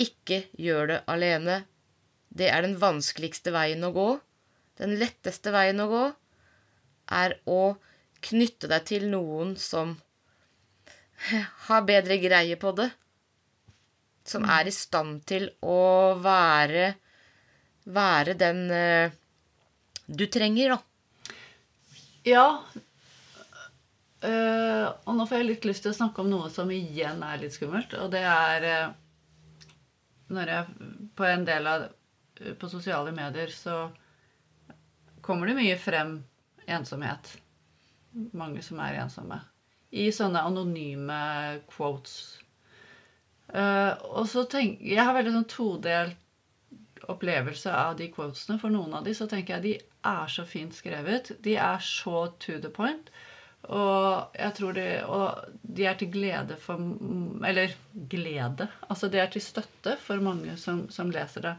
Ikke 0.00 0.44
gjør 0.58 0.90
det 0.90 1.00
alene. 1.08 1.62
Det 2.28 2.50
er 2.50 2.66
den 2.66 2.76
vanskeligste 2.80 3.52
veien 3.54 3.84
å 3.86 3.92
gå. 3.94 4.08
Den 4.80 4.96
letteste 4.98 5.52
veien 5.54 5.80
å 5.80 5.88
gå 5.88 6.04
er 7.14 7.36
å 7.46 7.76
knytte 8.24 8.68
deg 8.70 8.86
til 8.88 9.06
noen 9.12 9.54
som 9.60 9.96
har 11.68 11.88
bedre 11.88 12.18
greie 12.20 12.58
på 12.60 12.72
det. 12.76 12.90
Som 14.24 14.46
er 14.48 14.68
i 14.68 14.72
stand 14.72 15.20
til 15.28 15.50
å 15.60 16.16
være 16.24 16.94
Være 17.84 18.32
den 18.40 18.62
eh, 18.72 19.12
du 20.06 20.26
trenger, 20.26 20.74
da. 20.74 20.78
Ja. 22.24 22.46
Uh, 24.24 24.88
og 25.04 25.16
nå 25.18 25.26
får 25.28 25.42
jeg 25.42 25.48
litt 25.50 25.66
lyst 25.68 25.84
til 25.84 25.92
å 25.92 25.96
snakke 25.98 26.22
om 26.22 26.30
noe 26.32 26.48
som 26.52 26.70
igjen 26.72 27.20
er 27.24 27.40
litt 27.42 27.56
skummelt. 27.56 27.92
Og 28.00 28.08
det 28.12 28.22
er 28.24 28.66
uh, 28.68 28.94
Når 30.32 30.52
jeg 30.52 30.90
på 31.16 31.26
en 31.28 31.44
del 31.44 31.68
av 31.68 31.84
På 32.60 32.70
sosiale 32.72 33.12
medier 33.12 33.52
så 33.52 33.90
kommer 35.24 35.48
det 35.48 35.56
mye 35.56 35.76
frem 35.80 36.16
ensomhet. 36.66 37.30
Mange 38.36 38.62
som 38.64 38.80
er 38.84 38.98
ensomme. 39.04 39.38
I 39.94 40.10
sånne 40.12 40.42
anonyme 40.44 41.20
quotes. 41.70 42.42
Eh, 43.52 43.92
og 44.16 44.28
så 44.28 44.44
tenk, 44.48 44.80
Jeg 44.80 45.04
har 45.04 45.14
veldig 45.14 45.34
sånn 45.34 45.50
todelt 45.50 46.20
opplevelse 47.08 47.72
av 47.72 47.96
de 47.98 48.08
quotesene. 48.12 48.58
For 48.60 48.72
noen 48.72 48.94
av 48.96 49.04
de 49.04 49.14
så 49.14 49.28
tenker 49.28 49.58
jeg 49.58 49.64
de 49.64 49.74
er 50.08 50.32
så 50.32 50.44
fint 50.48 50.74
skrevet. 50.74 51.32
De 51.44 51.56
er 51.60 51.78
så 51.84 52.28
to 52.40 52.58
the 52.60 52.72
point. 52.72 53.10
Og 53.64 54.36
jeg 54.36 54.54
tror 54.58 54.74
de, 54.76 54.86
og 55.08 55.44
de 55.62 55.86
er 55.88 55.96
til 55.96 56.10
glede 56.12 56.56
for 56.60 56.80
Eller 57.48 57.72
glede. 58.10 58.68
Altså 58.88 59.08
de 59.08 59.20
er 59.20 59.30
til 59.32 59.44
støtte 59.44 59.96
for 60.00 60.20
mange 60.20 60.56
som, 60.60 60.84
som 60.90 61.12
leser 61.12 61.48
det. 61.48 61.54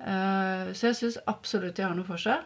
Uh, 0.00 0.74
så 0.74 0.90
jeg 0.90 0.98
syns 0.98 1.20
absolutt 1.30 1.76
de 1.78 1.84
har 1.86 1.94
noe 1.94 2.06
for 2.06 2.18
seg. 2.18 2.42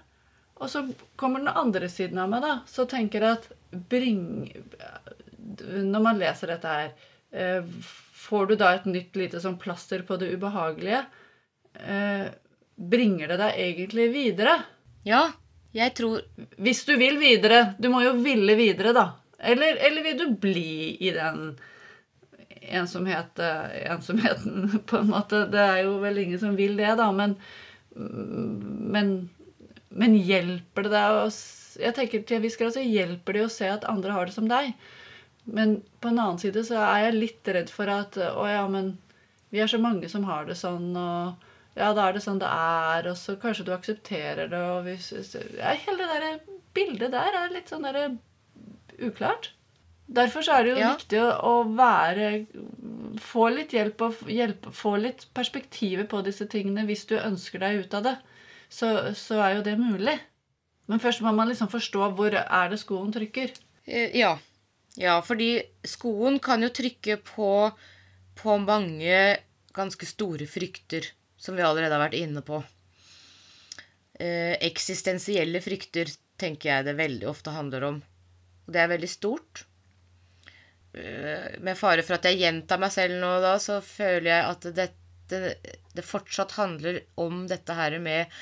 Og 0.59 0.69
så 0.71 0.85
kommer 1.17 1.41
den 1.41 1.55
andre 1.55 1.89
siden 1.89 2.19
av 2.21 2.29
meg, 2.31 2.43
da. 2.45 2.59
Så 2.69 2.85
tenker 2.91 3.25
jeg 3.25 3.39
at 3.39 3.49
bring 3.89 4.21
Når 5.59 6.03
man 6.03 6.19
leser 6.19 6.53
dette 6.53 6.69
her, 6.69 6.93
får 8.29 8.47
du 8.47 8.55
da 8.61 8.75
et 8.75 8.87
nytt 8.89 9.17
lite 9.17 9.41
sånn 9.43 9.59
plaster 9.61 10.05
på 10.07 10.17
det 10.21 10.31
ubehagelige? 10.35 11.05
Eh, 11.75 12.27
bringer 12.79 13.33
det 13.33 13.39
deg 13.43 13.63
egentlig 13.67 14.09
videre? 14.15 14.59
Ja, 15.07 15.29
jeg 15.77 15.95
tror 15.99 16.23
Hvis 16.57 16.85
du 16.89 16.95
vil 16.97 17.19
videre. 17.21 17.75
Du 17.79 17.91
må 17.93 18.03
jo 18.05 18.17
ville 18.23 18.57
videre, 18.59 18.95
da. 18.97 19.11
Eller, 19.39 19.79
eller 19.87 20.03
vil 20.03 20.19
du 20.19 20.27
bli 20.41 20.97
i 21.05 21.13
den 21.15 21.53
ensomhet, 22.69 23.39
eh, 23.39 23.91
ensomheten, 23.93 24.81
på 24.89 25.03
en 25.03 25.13
måte? 25.13 25.45
Det 25.53 25.63
er 25.63 25.83
jo 25.87 25.99
vel 26.03 26.25
ingen 26.25 26.41
som 26.41 26.57
vil 26.59 26.77
det, 26.81 26.91
da. 26.99 27.11
Men, 27.15 27.37
men, 27.95 29.13
men 29.89 30.19
hjelper 30.19 30.89
det 30.89 30.95
deg 30.97 31.23
å 31.23 31.29
Jeg 31.79 31.95
tenker 31.95 32.23
til 32.27 32.39
en 32.39 32.43
viss 32.43 32.59
grad 32.59 32.75
så 32.75 32.83
hjelper 32.83 33.37
det 33.37 33.43
å 33.47 33.53
se 33.53 33.69
at 33.71 33.87
andre 33.87 34.17
har 34.17 34.27
det 34.27 34.35
som 34.35 34.49
deg. 34.51 34.73
Men 35.49 35.79
på 36.03 36.11
en 36.11 36.19
annen 36.21 36.39
side 36.43 36.61
så 36.69 36.77
er 36.85 37.07
jeg 37.07 37.15
litt 37.19 37.49
redd 37.57 37.71
for 37.73 37.89
at 37.89 38.19
Å 38.21 38.45
ja, 38.51 38.65
men 38.69 38.99
vi 39.51 39.63
er 39.65 39.71
så 39.71 39.79
mange 39.81 40.09
som 40.13 40.27
har 40.29 40.45
det 40.45 40.59
sånn, 40.61 40.91
og 40.93 41.79
ja, 41.79 41.93
da 41.97 42.09
er 42.11 42.17
det 42.19 42.21
sånn 42.25 42.41
det 42.43 42.49
er, 42.53 43.07
og 43.09 43.17
så 43.17 43.37
kanskje 43.41 43.65
du 43.65 43.71
aksepterer 43.73 44.51
det, 44.53 44.59
og 44.61 44.83
hvis 44.85 45.07
ja, 45.57 45.73
Hele 45.87 46.05
det 46.11 46.19
der 46.21 46.41
bildet 46.77 47.15
der 47.15 47.39
er 47.39 47.55
litt 47.55 47.71
sånn 47.73 47.87
der 47.89 48.19
uklart. 48.99 49.53
Derfor 50.09 50.45
så 50.45 50.59
er 50.59 50.65
det 50.67 50.71
jo 50.75 50.79
Ja. 50.83 50.91
viktig 50.97 51.21
å, 51.21 51.31
å 51.45 51.55
være 51.77 52.47
Få 53.25 53.49
litt 53.51 53.73
hjelp 53.75 54.01
og 54.05 54.29
hjelp, 54.31 54.69
få 54.73 54.97
litt 55.01 55.25
perspektiver 55.35 56.05
på 56.07 56.21
disse 56.23 56.47
tingene 56.47 56.85
hvis 56.87 57.07
du 57.09 57.17
ønsker 57.19 57.59
deg 57.59 57.81
ut 57.87 57.95
av 57.99 58.05
det. 58.05 58.13
Så, 58.71 58.91
så 59.17 59.41
er 59.43 59.57
jo 59.57 59.63
det 59.67 59.75
mulig. 59.81 60.15
Men 60.87 61.01
først 61.03 61.25
må 61.25 61.33
man 61.35 61.49
liksom 61.51 61.71
forstå 61.73 62.11
hvor 62.15 62.37
er 62.39 62.69
det 62.71 62.79
skoen 62.79 63.11
trykker. 63.13 63.51
Eh, 63.89 64.13
Ja. 64.17 64.37
Ja, 64.99 65.21
fordi 65.23 65.61
skoen 65.87 66.41
kan 66.43 66.65
jo 66.65 66.73
trykke 66.75 67.21
på, 67.23 67.53
på 68.39 68.57
mange 68.65 69.39
ganske 69.77 70.09
store 70.09 70.49
frykter, 70.51 71.07
som 71.39 71.55
vi 71.55 71.63
allerede 71.63 71.95
har 71.95 72.03
vært 72.03 72.19
inne 72.19 72.43
på. 72.43 72.59
Eh, 74.19 74.57
eksistensielle 74.67 75.63
frykter 75.63 76.11
tenker 76.39 76.73
jeg 76.73 76.87
det 76.89 76.97
veldig 76.99 77.29
ofte 77.31 77.55
handler 77.55 77.87
om. 77.93 78.01
Og 78.67 78.75
det 78.75 78.81
er 78.83 78.91
veldig 78.91 79.11
stort. 79.11 79.63
Eh, 80.99 81.61
med 81.63 81.79
fare 81.79 82.03
for 82.03 82.19
at 82.19 82.27
jeg 82.27 82.41
gjentar 82.43 82.83
meg 82.83 82.91
selv 82.95 83.21
nå, 83.23 83.37
da, 83.45 83.55
så 83.63 83.79
føler 83.85 84.33
jeg 84.33 84.49
at 84.49 84.67
dette, 84.81 85.53
det 85.95 86.07
fortsatt 86.07 86.57
handler 86.59 87.05
om 87.23 87.45
dette 87.47 87.77
her 87.79 88.01
med 88.03 88.35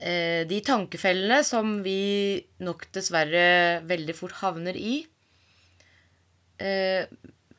eh, 0.00 0.44
de 0.50 0.60
tankefellene 0.66 1.40
som 1.46 1.78
vi 1.86 2.36
nok 2.60 2.90
dessverre 2.92 3.80
veldig 3.88 4.20
fort 4.20 4.36
havner 4.42 4.76
i. 4.76 4.98
Eh, 6.62 7.06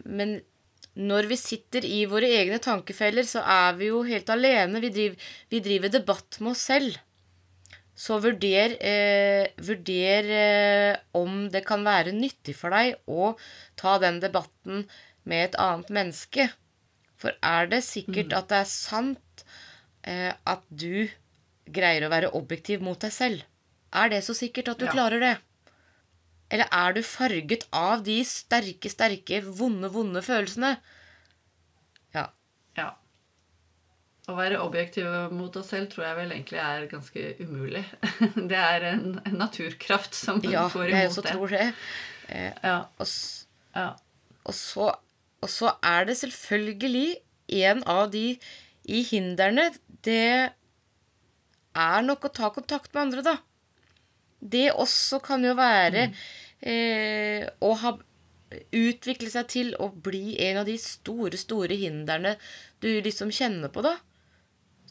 men 0.06 0.38
når 0.96 1.28
vi 1.28 1.38
sitter 1.40 1.84
i 1.88 2.06
våre 2.08 2.30
egne 2.38 2.60
tankefeller, 2.64 3.26
så 3.28 3.42
er 3.44 3.74
vi 3.80 3.90
jo 3.92 4.04
helt 4.08 4.30
alene. 4.32 4.80
Vi 4.84 4.92
driver, 4.96 5.26
vi 5.52 5.60
driver 5.66 5.92
debatt 5.92 6.40
med 6.40 6.54
oss 6.54 6.64
selv. 6.72 6.96
Så 7.96 8.18
vurder, 8.20 8.76
eh, 8.84 9.48
vurder 9.64 10.30
eh, 10.36 10.98
om 11.16 11.46
det 11.52 11.64
kan 11.68 11.84
være 11.84 12.12
nyttig 12.16 12.56
for 12.60 12.76
deg 12.76 12.98
å 13.08 13.34
ta 13.80 13.98
den 14.04 14.20
debatten 14.24 14.86
med 15.24 15.46
et 15.50 15.56
annet 15.60 15.92
menneske. 15.96 16.50
For 17.16 17.32
er 17.42 17.68
det 17.72 17.84
sikkert 17.88 18.34
at 18.36 18.50
det 18.52 18.58
er 18.60 18.68
sant 18.68 19.46
eh, 20.04 20.34
at 20.46 20.64
du 20.70 21.08
greier 21.72 22.04
å 22.06 22.12
være 22.12 22.34
objektiv 22.36 22.84
mot 22.84 23.00
deg 23.00 23.12
selv? 23.16 23.46
Er 23.96 24.12
det 24.12 24.24
så 24.28 24.36
sikkert 24.36 24.74
at 24.74 24.80
du 24.84 24.86
Ja. 24.86 24.92
klarer 24.92 25.24
det? 25.24 25.38
Eller 26.54 26.70
er 26.72 26.94
du 26.94 27.02
farget 27.06 27.66
av 27.74 28.04
de 28.06 28.20
sterke, 28.28 28.90
sterke, 28.92 29.40
vonde, 29.58 29.90
vonde 29.94 30.22
følelsene? 30.26 30.76
Ja. 32.14 32.28
Ja. 32.78 32.92
Å 34.30 34.36
være 34.38 34.60
objektiv 34.62 35.06
mot 35.38 35.54
oss 35.60 35.72
selv 35.74 35.90
tror 35.94 36.06
jeg 36.08 36.18
vel 36.20 36.34
egentlig 36.36 36.60
er 36.62 36.86
ganske 36.92 37.24
umulig. 37.42 37.84
Det 38.52 38.58
er 38.62 38.86
en, 38.92 39.08
en 39.26 39.40
naturkraft 39.42 40.18
som 40.18 40.42
Ja, 40.46 40.68
går 40.74 40.90
jeg 40.90 41.08
imot 41.08 41.12
også 41.12 41.26
det. 41.26 41.34
tror 41.34 41.56
det. 41.56 41.66
Eh, 42.30 42.52
Ja, 42.66 42.78
og, 42.98 43.10
ja. 43.78 43.88
og, 44.46 44.54
så, 44.58 44.92
og 45.46 45.50
så 45.54 45.74
er 45.86 46.08
det 46.10 46.18
selvfølgelig 46.22 47.08
en 47.66 47.84
av 47.90 48.08
de 48.14 48.24
i 48.86 49.02
hindrene 49.06 49.68
Det 50.06 50.50
er 51.76 52.02
nok 52.06 52.26
å 52.26 52.34
ta 52.34 52.50
kontakt 52.54 52.94
med 52.94 53.08
andre, 53.08 53.22
da. 53.26 53.36
Det 54.46 54.68
også 54.74 55.22
kan 55.26 55.44
jo 55.46 55.56
være 55.58 56.10
eh, 56.62 57.46
å 57.66 57.72
ha 57.82 57.96
utvikle 58.76 59.30
seg 59.32 59.48
til 59.52 59.72
å 59.82 59.90
bli 59.90 60.36
en 60.48 60.62
av 60.62 60.68
de 60.70 60.76
store, 60.80 61.38
store 61.40 61.78
hindrene 61.80 62.36
du 62.84 62.90
liksom 63.04 63.32
kjenner 63.34 63.72
på, 63.74 63.84
da. 63.86 63.96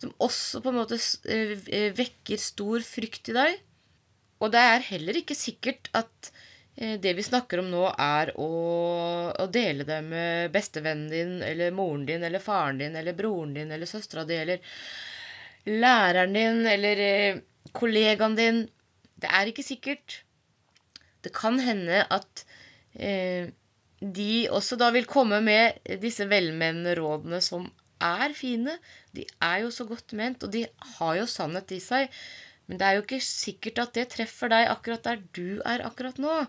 Som 0.01 0.15
også 0.23 0.61
på 0.65 0.73
en 0.73 0.81
måte 0.81 0.99
eh, 1.31 1.55
eh, 1.71 1.93
vekker 1.97 2.41
stor 2.41 2.85
frykt 2.85 3.31
i 3.31 3.37
deg. 3.37 3.63
Og 4.43 4.51
det 4.53 4.61
er 4.61 4.89
heller 4.91 5.21
ikke 5.21 5.37
sikkert 5.39 5.89
at 5.97 6.31
eh, 6.77 6.99
det 7.01 7.15
vi 7.17 7.25
snakker 7.25 7.63
om 7.63 7.71
nå, 7.73 7.87
er 7.95 8.35
å, 8.41 8.51
å 9.31 9.49
dele 9.55 9.87
det 9.89 10.01
med 10.05 10.53
bestevennen 10.55 11.09
din 11.13 11.35
eller 11.47 11.75
moren 11.75 12.05
din 12.09 12.27
eller 12.27 12.43
faren 12.43 12.83
din 12.83 12.99
eller 12.99 13.17
broren 13.17 13.55
din 13.57 13.73
eller 13.73 13.89
søstera 13.89 14.27
di 14.29 14.37
eller 14.43 14.79
læreren 15.65 16.35
din 16.37 16.67
eller 16.69 17.05
kollegaen 17.73 18.37
din. 18.37 18.65
Det 19.25 19.33
er 19.33 19.51
ikke 19.51 19.65
sikkert. 19.65 20.21
Det 21.25 21.33
kan 21.33 21.57
hende 21.65 22.05
at 22.13 22.45
eh, 22.93 23.49
de 24.05 24.33
også 24.53 24.77
da 24.77 24.91
vil 24.93 25.09
komme 25.09 25.41
med 25.41 25.81
disse 26.03 26.27
velmenende 26.29 26.93
rådene 26.99 27.41
som 27.45 27.71
er 28.05 28.35
fine. 28.37 28.77
De 29.17 29.25
er 29.41 29.63
jo 29.65 29.71
så 29.73 29.87
godt 29.89 30.13
ment, 30.13 30.45
og 30.45 30.53
de 30.53 30.67
har 30.99 31.21
jo 31.23 31.29
sannhet 31.31 31.73
i 31.73 31.81
seg. 31.81 32.13
Men 32.67 32.81
det 32.81 32.87
er 32.87 32.99
jo 32.99 33.05
ikke 33.05 33.21
sikkert 33.25 33.81
at 33.81 33.95
det 33.97 34.09
treffer 34.15 34.53
deg 34.53 34.71
akkurat 34.73 35.05
der 35.07 35.23
du 35.37 35.61
er 35.65 35.85
akkurat 35.87 36.21
nå. 36.21 36.43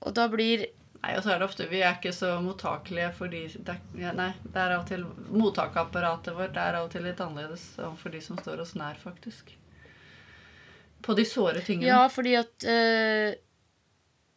Og 0.00 0.14
da 0.16 0.28
blir 0.32 0.68
Nei, 1.00 1.14
og 1.16 1.22
så 1.24 1.30
er 1.32 1.38
det 1.40 1.46
ofte 1.46 1.64
Vi 1.70 1.78
er 1.80 1.94
ikke 1.96 2.12
så 2.12 2.34
mottakelige 2.44 3.06
for 3.16 3.32
de 3.32 3.46
Nei, 3.56 4.26
det 4.44 4.60
er 4.60 4.74
av 4.74 4.82
og 4.82 4.90
til 4.90 5.06
Mottakeapparatet 5.32 6.36
vårt 6.36 6.52
det 6.52 6.60
er 6.60 6.76
av 6.76 6.88
og 6.88 6.92
til 6.92 7.06
litt 7.08 7.22
annerledes 7.24 7.64
for 8.02 8.12
de 8.12 8.20
som 8.20 8.36
står 8.36 8.60
oss 8.66 8.74
nær, 8.76 9.00
faktisk. 9.00 9.54
På 11.04 11.16
de 11.16 11.24
såre 11.28 11.62
tingene. 11.64 11.88
Ja, 11.88 12.02
fordi 12.12 12.34
at 12.38 12.66
øh, 12.68 13.32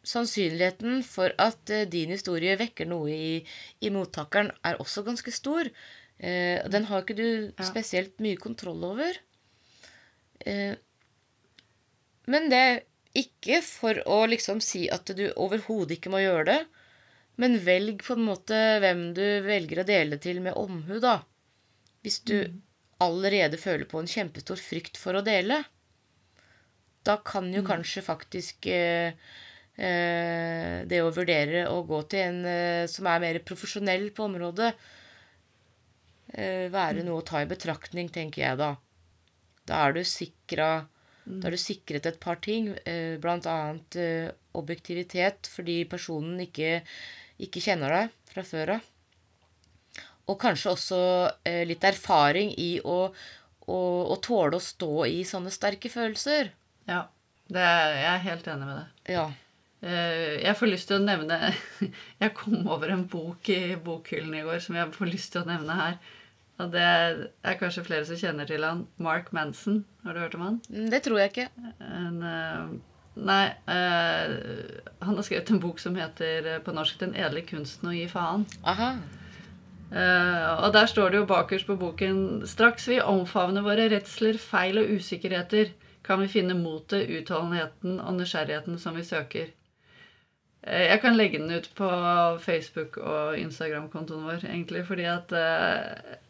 sannsynligheten 0.04 1.02
for 1.06 1.34
at 1.40 1.72
uh, 1.72 1.84
din 1.90 2.12
historie 2.14 2.56
vekker 2.60 2.88
noe 2.88 3.10
i, 3.12 3.34
i, 3.80 3.92
mottakeren, 3.92 4.52
er 4.64 4.80
også 4.82 5.04
ganske 5.06 5.32
stor. 5.34 5.70
Uh, 6.20 6.60
den 6.70 6.88
har 6.90 7.04
ikke 7.04 7.18
du 7.18 7.28
ja. 7.28 7.66
spesielt 7.66 8.20
mye 8.24 8.40
kontroll 8.40 8.84
over. 8.92 9.20
Uh, 10.44 10.74
men 12.30 12.50
det 12.52 12.60
er 12.60 12.82
ikke 13.14 13.60
for 13.64 14.00
å 14.10 14.24
liksom 14.26 14.60
si 14.64 14.86
at 14.92 15.10
du 15.16 15.26
overhodet 15.36 15.98
ikke 15.98 16.12
må 16.12 16.22
gjøre 16.24 16.48
det. 16.50 16.60
Men 17.40 17.58
velg 17.66 18.02
på 18.06 18.14
en 18.14 18.26
måte 18.28 18.58
hvem 18.82 19.08
du 19.16 19.24
velger 19.46 19.82
å 19.82 19.88
dele 19.88 20.18
til 20.22 20.40
med 20.42 20.54
omhu, 20.58 20.98
da. 21.02 21.20
Hvis 22.04 22.20
du 22.26 22.36
mm. 22.46 22.58
allerede 23.02 23.58
føler 23.58 23.88
på 23.90 24.02
en 24.02 24.10
kjempestor 24.10 24.60
frykt 24.60 25.00
for 25.00 25.18
å 25.18 25.24
dele. 25.26 25.62
Da 27.04 27.18
kan 27.24 27.50
jo 27.52 27.60
mm. 27.62 27.68
kanskje 27.68 28.02
faktisk 28.04 28.66
eh, 28.72 29.12
Eh, 29.74 30.84
det 30.86 31.00
å 31.02 31.10
vurdere 31.10 31.64
å 31.66 31.80
gå 31.86 31.98
til 32.06 32.22
en 32.22 32.44
eh, 32.46 32.86
som 32.90 33.08
er 33.10 33.22
mer 33.24 33.40
profesjonell 33.42 34.06
på 34.14 34.28
området, 34.28 34.70
eh, 36.38 36.70
være 36.70 37.02
noe 37.02 37.22
å 37.22 37.26
ta 37.26 37.42
i 37.42 37.50
betraktning, 37.50 38.10
tenker 38.14 38.44
jeg 38.44 38.60
da. 38.60 38.74
Da 39.66 39.86
er 39.86 39.96
du 39.96 40.04
sikra 40.04 40.86
Da 41.24 41.48
er 41.48 41.54
du 41.54 41.56
sikret 41.56 42.04
et 42.04 42.18
par 42.20 42.36
ting, 42.44 42.66
blant 43.16 43.46
annet 43.48 43.96
objektivitet, 44.52 45.48
fordi 45.48 45.86
personen 45.88 46.42
ikke, 46.44 46.82
ikke 47.40 47.62
kjenner 47.64 47.94
deg 47.94 48.10
fra 48.28 48.44
før 48.44 48.72
av. 48.74 48.90
Og 50.28 50.36
kanskje 50.42 50.74
også 50.74 50.98
litt 51.64 51.86
erfaring 51.88 52.52
i 52.60 52.76
å, 52.84 52.98
å, 53.08 53.78
å 54.04 54.18
tåle 54.20 54.60
å 54.60 54.66
stå 54.66 55.06
i 55.08 55.24
sånne 55.24 55.54
sterke 55.56 55.88
følelser. 55.88 56.52
Ja. 56.88 57.06
Er, 57.52 57.94
jeg 57.94 58.10
er 58.10 58.22
helt 58.24 58.46
enig 58.48 58.68
med 58.68 58.76
det. 58.78 59.14
Ja. 59.14 59.24
Eh, 59.84 60.40
jeg 60.40 60.56
får 60.56 60.70
lyst 60.70 60.88
til 60.88 60.96
å 60.96 61.04
nevne 61.04 61.36
Jeg 62.22 62.32
kom 62.38 62.68
over 62.72 62.92
en 62.94 63.04
bok 63.10 63.50
i 63.52 63.74
bokhyllen 63.76 64.38
i 64.38 64.44
går 64.46 64.62
som 64.64 64.78
jeg 64.78 64.94
får 64.94 65.10
lyst 65.10 65.34
til 65.34 65.42
å 65.42 65.48
nevne 65.50 65.76
her. 65.76 65.98
Og 66.62 66.70
det 66.70 66.84
er 66.86 67.58
kanskje 67.58 67.84
flere 67.84 68.06
som 68.08 68.18
kjenner 68.18 68.48
til 68.48 68.64
han. 68.64 68.84
Mark 69.02 69.32
Manson. 69.34 69.82
Har 70.06 70.14
du 70.14 70.22
hørt 70.22 70.36
om 70.38 70.46
han? 70.46 70.58
Mm, 70.70 70.86
det 70.92 71.02
tror 71.04 71.20
jeg 71.20 71.32
ikke. 71.32 71.48
En, 71.82 72.20
uh, 72.22 73.16
nei 73.18 73.42
uh, 73.66 74.30
Han 75.02 75.18
har 75.18 75.26
skrevet 75.26 75.50
en 75.50 75.60
bok 75.62 75.82
som 75.82 75.98
heter 75.98 76.62
på 76.64 76.74
norsk 76.76 77.00
'Den 77.02 77.16
edle 77.18 77.42
kunsten 77.48 77.90
å 77.90 77.96
gi 77.96 78.06
faen'. 78.08 78.46
Aha. 78.62 78.94
Og 79.94 80.72
der 80.74 80.88
står 80.90 81.12
det 81.12 81.18
jo 81.20 81.26
bakerst 81.28 81.68
på 81.68 81.76
boken 81.78 82.16
Straks 82.50 82.88
vi 82.88 82.96
omfavner 82.98 83.62
våre 83.62 83.84
redsler, 83.92 84.40
feil 84.42 84.80
og 84.80 84.88
usikkerheter, 84.96 85.68
kan 86.04 86.20
vi 86.20 86.30
finne 86.30 86.56
motet, 86.58 87.08
utholdenheten 87.08 88.00
og 88.00 88.18
nysgjerrigheten 88.18 88.78
som 88.80 88.96
vi 88.98 89.04
søker. 89.06 89.52
Eh, 90.64 90.86
jeg 90.88 91.00
kan 91.02 91.16
legge 91.16 91.38
den 91.38 91.50
ut 91.52 91.66
på 91.76 91.88
Facebook 92.40 92.96
og 92.96 93.38
Instagram-kontoen 93.38 94.24
vår, 94.24 94.46
egentlig, 94.48 94.86
fordi 94.88 95.08
at 95.10 95.34
uh, 95.36 96.20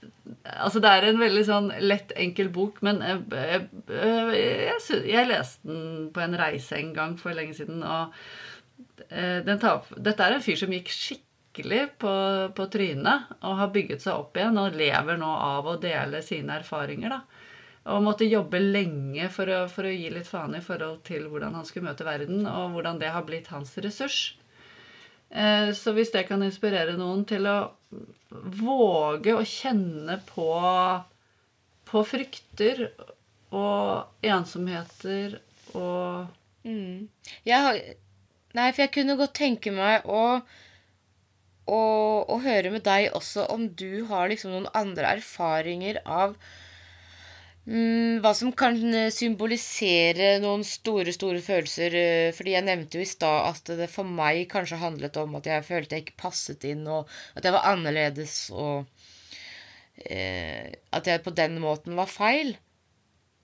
Altså, 0.44 0.80
det 0.80 0.90
er 0.90 1.06
en 1.08 1.20
veldig 1.20 1.42
sånn 1.46 1.68
lett, 1.84 2.12
enkel 2.20 2.50
bok, 2.52 2.80
men 2.84 2.98
jeg, 3.04 3.20
uh, 3.90 4.32
jeg, 4.34 4.80
jeg, 5.06 5.28
leste 5.30 5.68
den 5.68 6.08
på 6.14 6.24
en 6.24 6.34
reise 6.38 6.80
en 6.80 6.90
gang 6.96 7.14
for 7.20 7.36
lenge 7.36 7.54
siden, 7.56 7.84
og 7.84 8.16
tar, 9.08 9.86
Dette 9.94 10.24
er 10.24 10.36
en 10.36 10.44
fyr 10.44 10.58
som 10.58 10.72
gikk 10.72 10.90
skikkelig 10.90 11.84
på, 12.02 12.12
på 12.56 12.66
trynet 12.72 13.30
og 13.44 13.58
har 13.60 13.72
bygget 13.74 14.02
seg 14.02 14.18
opp 14.18 14.36
igjen 14.38 14.58
og 14.58 14.76
lever 14.78 15.20
nå 15.20 15.30
av 15.30 15.68
å 15.70 15.78
dele 15.80 16.22
sine 16.26 16.58
erfaringer, 16.58 17.14
da. 17.14 17.43
Og 17.84 18.00
måtte 18.00 18.24
jobbe 18.24 18.60
lenge 18.62 19.28
for 19.32 19.50
å, 19.52 19.64
for 19.68 19.84
å, 19.84 19.92
gi 19.92 20.08
litt 20.12 20.28
faen 20.30 20.56
i 20.56 20.62
forhold 20.64 21.02
til 21.04 21.26
hvordan 21.28 21.56
han 21.58 21.66
skulle 21.68 21.90
møte 21.90 22.06
verden, 22.06 22.46
og 22.48 22.72
hvordan 22.72 23.00
det 23.02 23.12
har 23.12 23.26
blitt 23.28 23.50
hans 23.52 23.74
ressurs. 23.84 24.20
Eh, 25.28 25.68
så 25.76 25.92
hvis 25.92 26.12
det 26.14 26.24
kan 26.30 26.42
inspirere 26.46 26.96
noen 26.96 27.26
til 27.28 27.44
å 27.50 27.58
våge 28.30 29.34
å 29.36 29.44
kjenne 29.44 30.16
på, 30.30 30.48
på 31.90 32.04
frykter 32.08 32.86
og 33.54 34.24
ensomheter 34.24 35.38
og 35.74 36.26
mm. 36.66 37.06
har, 37.50 37.80
Nei, 38.54 38.68
for 38.70 38.84
jeg 38.84 38.92
kunne 38.94 39.16
godt 39.18 39.34
tenke 39.34 39.72
meg 39.74 40.06
å, 40.06 40.38
å, 41.66 41.80
å 42.30 42.36
høre 42.44 42.70
med 42.70 42.84
deg 42.86 43.10
også 43.18 43.48
om 43.50 43.66
du 43.74 44.04
har 44.10 44.30
liksom 44.30 44.54
noen 44.54 44.70
andre 44.78 45.16
erfaringer 45.16 45.98
av 46.06 46.36
hva 47.64 48.34
som 48.36 48.50
kan 48.52 48.76
eh, 48.92 49.10
symbolisere 49.12 50.34
noen 50.42 50.64
store, 50.68 51.14
store 51.16 51.40
følelser. 51.40 51.96
Eh, 51.96 52.32
fordi 52.36 52.52
jeg 52.52 52.66
nevnte 52.66 52.98
jo 52.98 53.04
i 53.04 53.08
stad 53.08 53.48
at 53.48 53.72
det 53.78 53.88
for 53.92 54.04
meg 54.04 54.44
kanskje 54.52 54.82
handlet 54.82 55.16
om 55.20 55.38
at 55.38 55.48
jeg 55.48 55.64
følte 55.64 55.96
jeg 55.96 56.04
ikke 56.04 56.22
passet 56.26 56.66
inn, 56.68 56.84
og 56.84 57.08
at 57.34 57.46
jeg 57.46 57.56
var 57.56 57.70
annerledes, 57.72 58.36
og 58.52 58.84
eh, 60.04 60.76
at 60.92 61.08
jeg 61.08 61.24
på 61.24 61.32
den 61.32 61.56
måten 61.64 61.96
var 61.96 62.10
feil. 62.10 62.56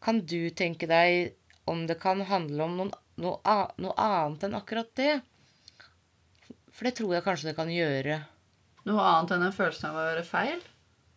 Kan 0.05 0.23
du 0.29 0.51
tenke 0.57 0.89
deg 0.89 1.33
om 1.69 1.87
det 1.89 1.97
kan 2.01 2.21
handle 2.29 2.67
om 2.67 2.77
noen, 2.77 2.93
noe, 3.21 3.57
noe 3.81 3.97
annet 3.97 4.45
enn 4.49 4.59
akkurat 4.59 4.93
det? 5.01 5.15
For 6.69 6.89
det 6.89 6.95
tror 7.01 7.17
jeg 7.17 7.25
kanskje 7.25 7.51
det 7.51 7.57
kan 7.57 7.73
gjøre. 7.73 8.21
Noe 8.89 9.09
annet 9.15 9.35
enn 9.37 9.49
en 9.49 9.57
følelse 9.57 9.89
av 9.89 9.97
å 9.97 10.07
være 10.13 10.29
feil? 10.29 10.63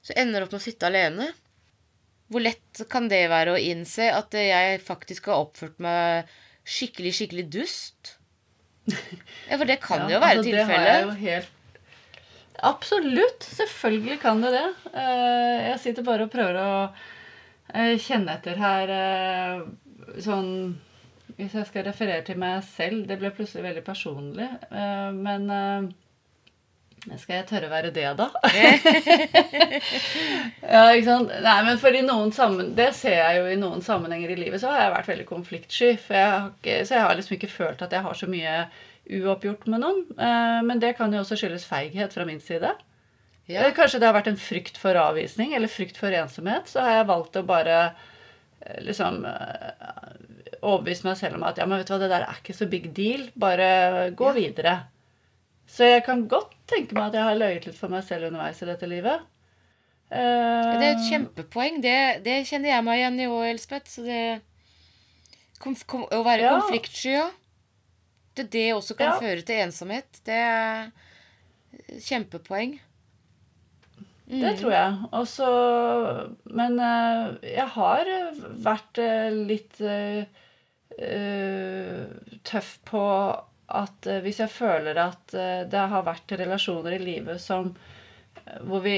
Så 0.02 0.16
ender 0.18 0.40
du 0.40 0.48
opp 0.48 0.56
med 0.56 0.62
å 0.62 0.66
sitte 0.66 0.88
alene. 0.88 1.28
Hvor 2.28 2.44
lett 2.44 2.82
kan 2.92 3.08
det 3.08 3.24
være 3.32 3.54
å 3.54 3.60
innse 3.60 4.10
at 4.12 4.34
jeg 4.36 4.80
faktisk 4.84 5.30
har 5.30 5.46
oppført 5.46 5.78
meg 5.82 6.28
skikkelig, 6.68 7.14
skikkelig 7.20 7.46
dust? 7.58 8.14
Ja, 9.48 9.56
for 9.56 9.68
det 9.68 9.78
kan 9.80 10.06
jo 10.08 10.18
være 10.20 10.40
altså, 10.40 10.52
det 10.52 10.64
har 10.68 10.86
jeg 10.86 11.00
jo 11.04 11.14
helt 11.22 11.57
Absolutt. 12.62 13.42
Selvfølgelig 13.42 14.20
kan 14.20 14.40
det 14.42 14.50
det. 14.54 14.66
Eh, 14.94 15.68
Jeg 15.70 15.78
sitter 15.80 16.02
bare 16.06 16.26
og 16.26 16.32
prøver 16.32 16.58
å 16.62 16.70
eh, 17.74 17.94
kjenne 18.02 18.34
etter 18.38 18.58
her 18.62 18.92
eh, 18.96 19.62
sånn 20.24 20.50
Hvis 21.38 21.54
jeg 21.54 21.68
skal 21.68 21.86
referere 21.86 22.24
til 22.26 22.38
meg 22.42 22.62
selv 22.66 23.06
Det 23.06 23.18
ble 23.20 23.30
plutselig 23.36 23.64
veldig 23.68 23.84
personlig. 23.86 24.48
Men 24.72 25.46
skal 27.18 27.38
jeg 27.38 27.46
tørre 27.48 27.68
å 27.68 27.72
være 27.72 27.90
det, 27.94 28.06
da? 28.18 28.26
ja, 30.74 30.82
ikke 30.92 31.06
sant? 31.06 31.30
Nei, 31.44 31.56
men 31.66 31.78
for 31.80 31.94
i 31.96 32.02
noen 32.04 32.32
sammen, 32.34 32.72
Det 32.78 32.90
ser 32.96 33.16
jeg 33.20 33.38
jo 33.40 33.46
i 33.52 33.58
noen 33.60 33.82
sammenhenger 33.84 34.32
i 34.34 34.38
livet, 34.40 34.60
så 34.62 34.72
har 34.72 34.82
jeg 34.82 34.94
vært 34.96 35.10
veldig 35.12 35.26
konfliktsky. 35.28 35.90
Jeg 35.94 36.26
har 36.34 36.50
ikke, 36.50 36.76
så 36.88 36.98
jeg 36.98 37.06
har 37.06 37.16
liksom 37.20 37.36
ikke 37.38 37.52
følt 37.52 37.84
at 37.86 37.94
jeg 37.96 38.04
har 38.08 38.18
så 38.18 38.28
mye 38.30 38.54
uoppgjort 39.08 39.66
med 39.72 39.80
noen. 39.84 40.04
Eh, 40.18 40.60
Men 40.66 40.78
det 40.82 40.96
kan 40.98 41.12
jo 41.12 41.20
også 41.22 41.36
skyldes 41.40 41.64
feighet 41.68 42.12
fra 42.12 42.24
min 42.28 42.40
side. 42.40 42.74
Ja. 43.48 43.62
Eller 43.62 43.72
kanskje 43.76 44.00
det 44.02 44.06
har 44.10 44.14
vært 44.18 44.26
en 44.28 44.36
frykt 44.36 44.76
for 44.76 44.94
avvisning 45.00 45.54
eller 45.56 45.68
frykt 45.72 45.96
for 45.96 46.12
ensomhet. 46.12 46.68
Så 46.68 46.80
har 46.84 46.98
jeg 46.98 47.06
valgt 47.08 47.36
å 47.40 47.46
bare 47.48 47.78
eh, 48.60 48.82
liksom 48.84 49.22
eh, 49.24 50.58
overbevise 50.62 51.06
meg 51.08 51.16
selv 51.16 51.38
om 51.38 51.46
at 51.48 51.56
ja, 51.58 51.64
men 51.66 51.78
vet 51.80 51.88
du 51.88 51.94
hva, 51.94 52.00
det 52.02 52.10
der 52.12 52.26
er 52.28 52.42
ikke 52.42 52.56
så 52.58 52.68
big 52.68 52.90
deal. 52.96 53.28
Bare 53.40 54.10
gå 54.18 54.32
videre. 54.36 54.76
Så 55.68 55.84
jeg 55.88 56.04
kan 56.06 56.26
godt 56.28 56.52
tenke 56.68 56.94
meg 56.96 57.10
at 57.10 57.16
jeg 57.18 57.24
har 57.28 57.40
løyet 57.40 57.66
litt 57.68 57.76
for 57.78 57.92
meg 57.92 58.04
selv 58.08 58.28
underveis 58.30 58.60
i 58.64 58.68
dette 58.68 58.88
livet. 58.88 59.24
Uh, 60.08 60.78
Det 60.80 60.86
er 60.86 60.94
et 60.94 61.08
kjempepoeng. 61.10 61.80
Det, 61.84 61.96
det 62.24 62.36
kjenner 62.48 62.70
jeg 62.72 62.84
meg 62.86 63.00
igjen 63.02 63.18
i 63.20 63.26
òg, 63.28 63.42
Elspeth. 63.50 63.90
Så 63.92 64.04
det 64.06 64.20
konf, 65.60 65.82
kom, 65.90 66.06
Å 66.08 66.22
være 66.24 66.46
Ja. 66.46 66.54
konfliktsky, 66.56 67.12
ja. 67.18 67.26
Det 68.38 68.48
det 68.54 68.66
også 68.74 68.96
kan 68.98 69.12
Ja. 69.14 69.18
føre 69.20 69.42
til 69.42 69.62
ensomhet. 69.66 70.20
Det 70.26 70.34
er 70.34 70.90
kjempepoeng. 72.04 72.78
Mm. 74.28 74.40
Det 74.42 74.52
tror 74.60 74.72
jeg. 74.74 74.96
Og 75.12 75.26
så 75.30 75.50
Men 76.44 76.78
eh, 76.78 77.38
jeg 77.54 77.68
har 77.76 78.10
vært 78.64 78.98
eh, 79.00 79.30
litt 79.32 79.80
eh, 79.80 80.24
tøff 82.44 82.78
på 82.88 83.04
at 83.68 84.08
hvis 84.24 84.38
jeg 84.40 84.50
føler 84.50 84.96
at 84.96 85.34
det 85.70 85.82
har 85.92 86.02
vært 86.06 86.32
relasjoner 86.40 86.94
i 86.96 87.02
livet 87.02 87.40
som 87.40 87.74
hvor 88.68 88.82
vi 88.84 88.94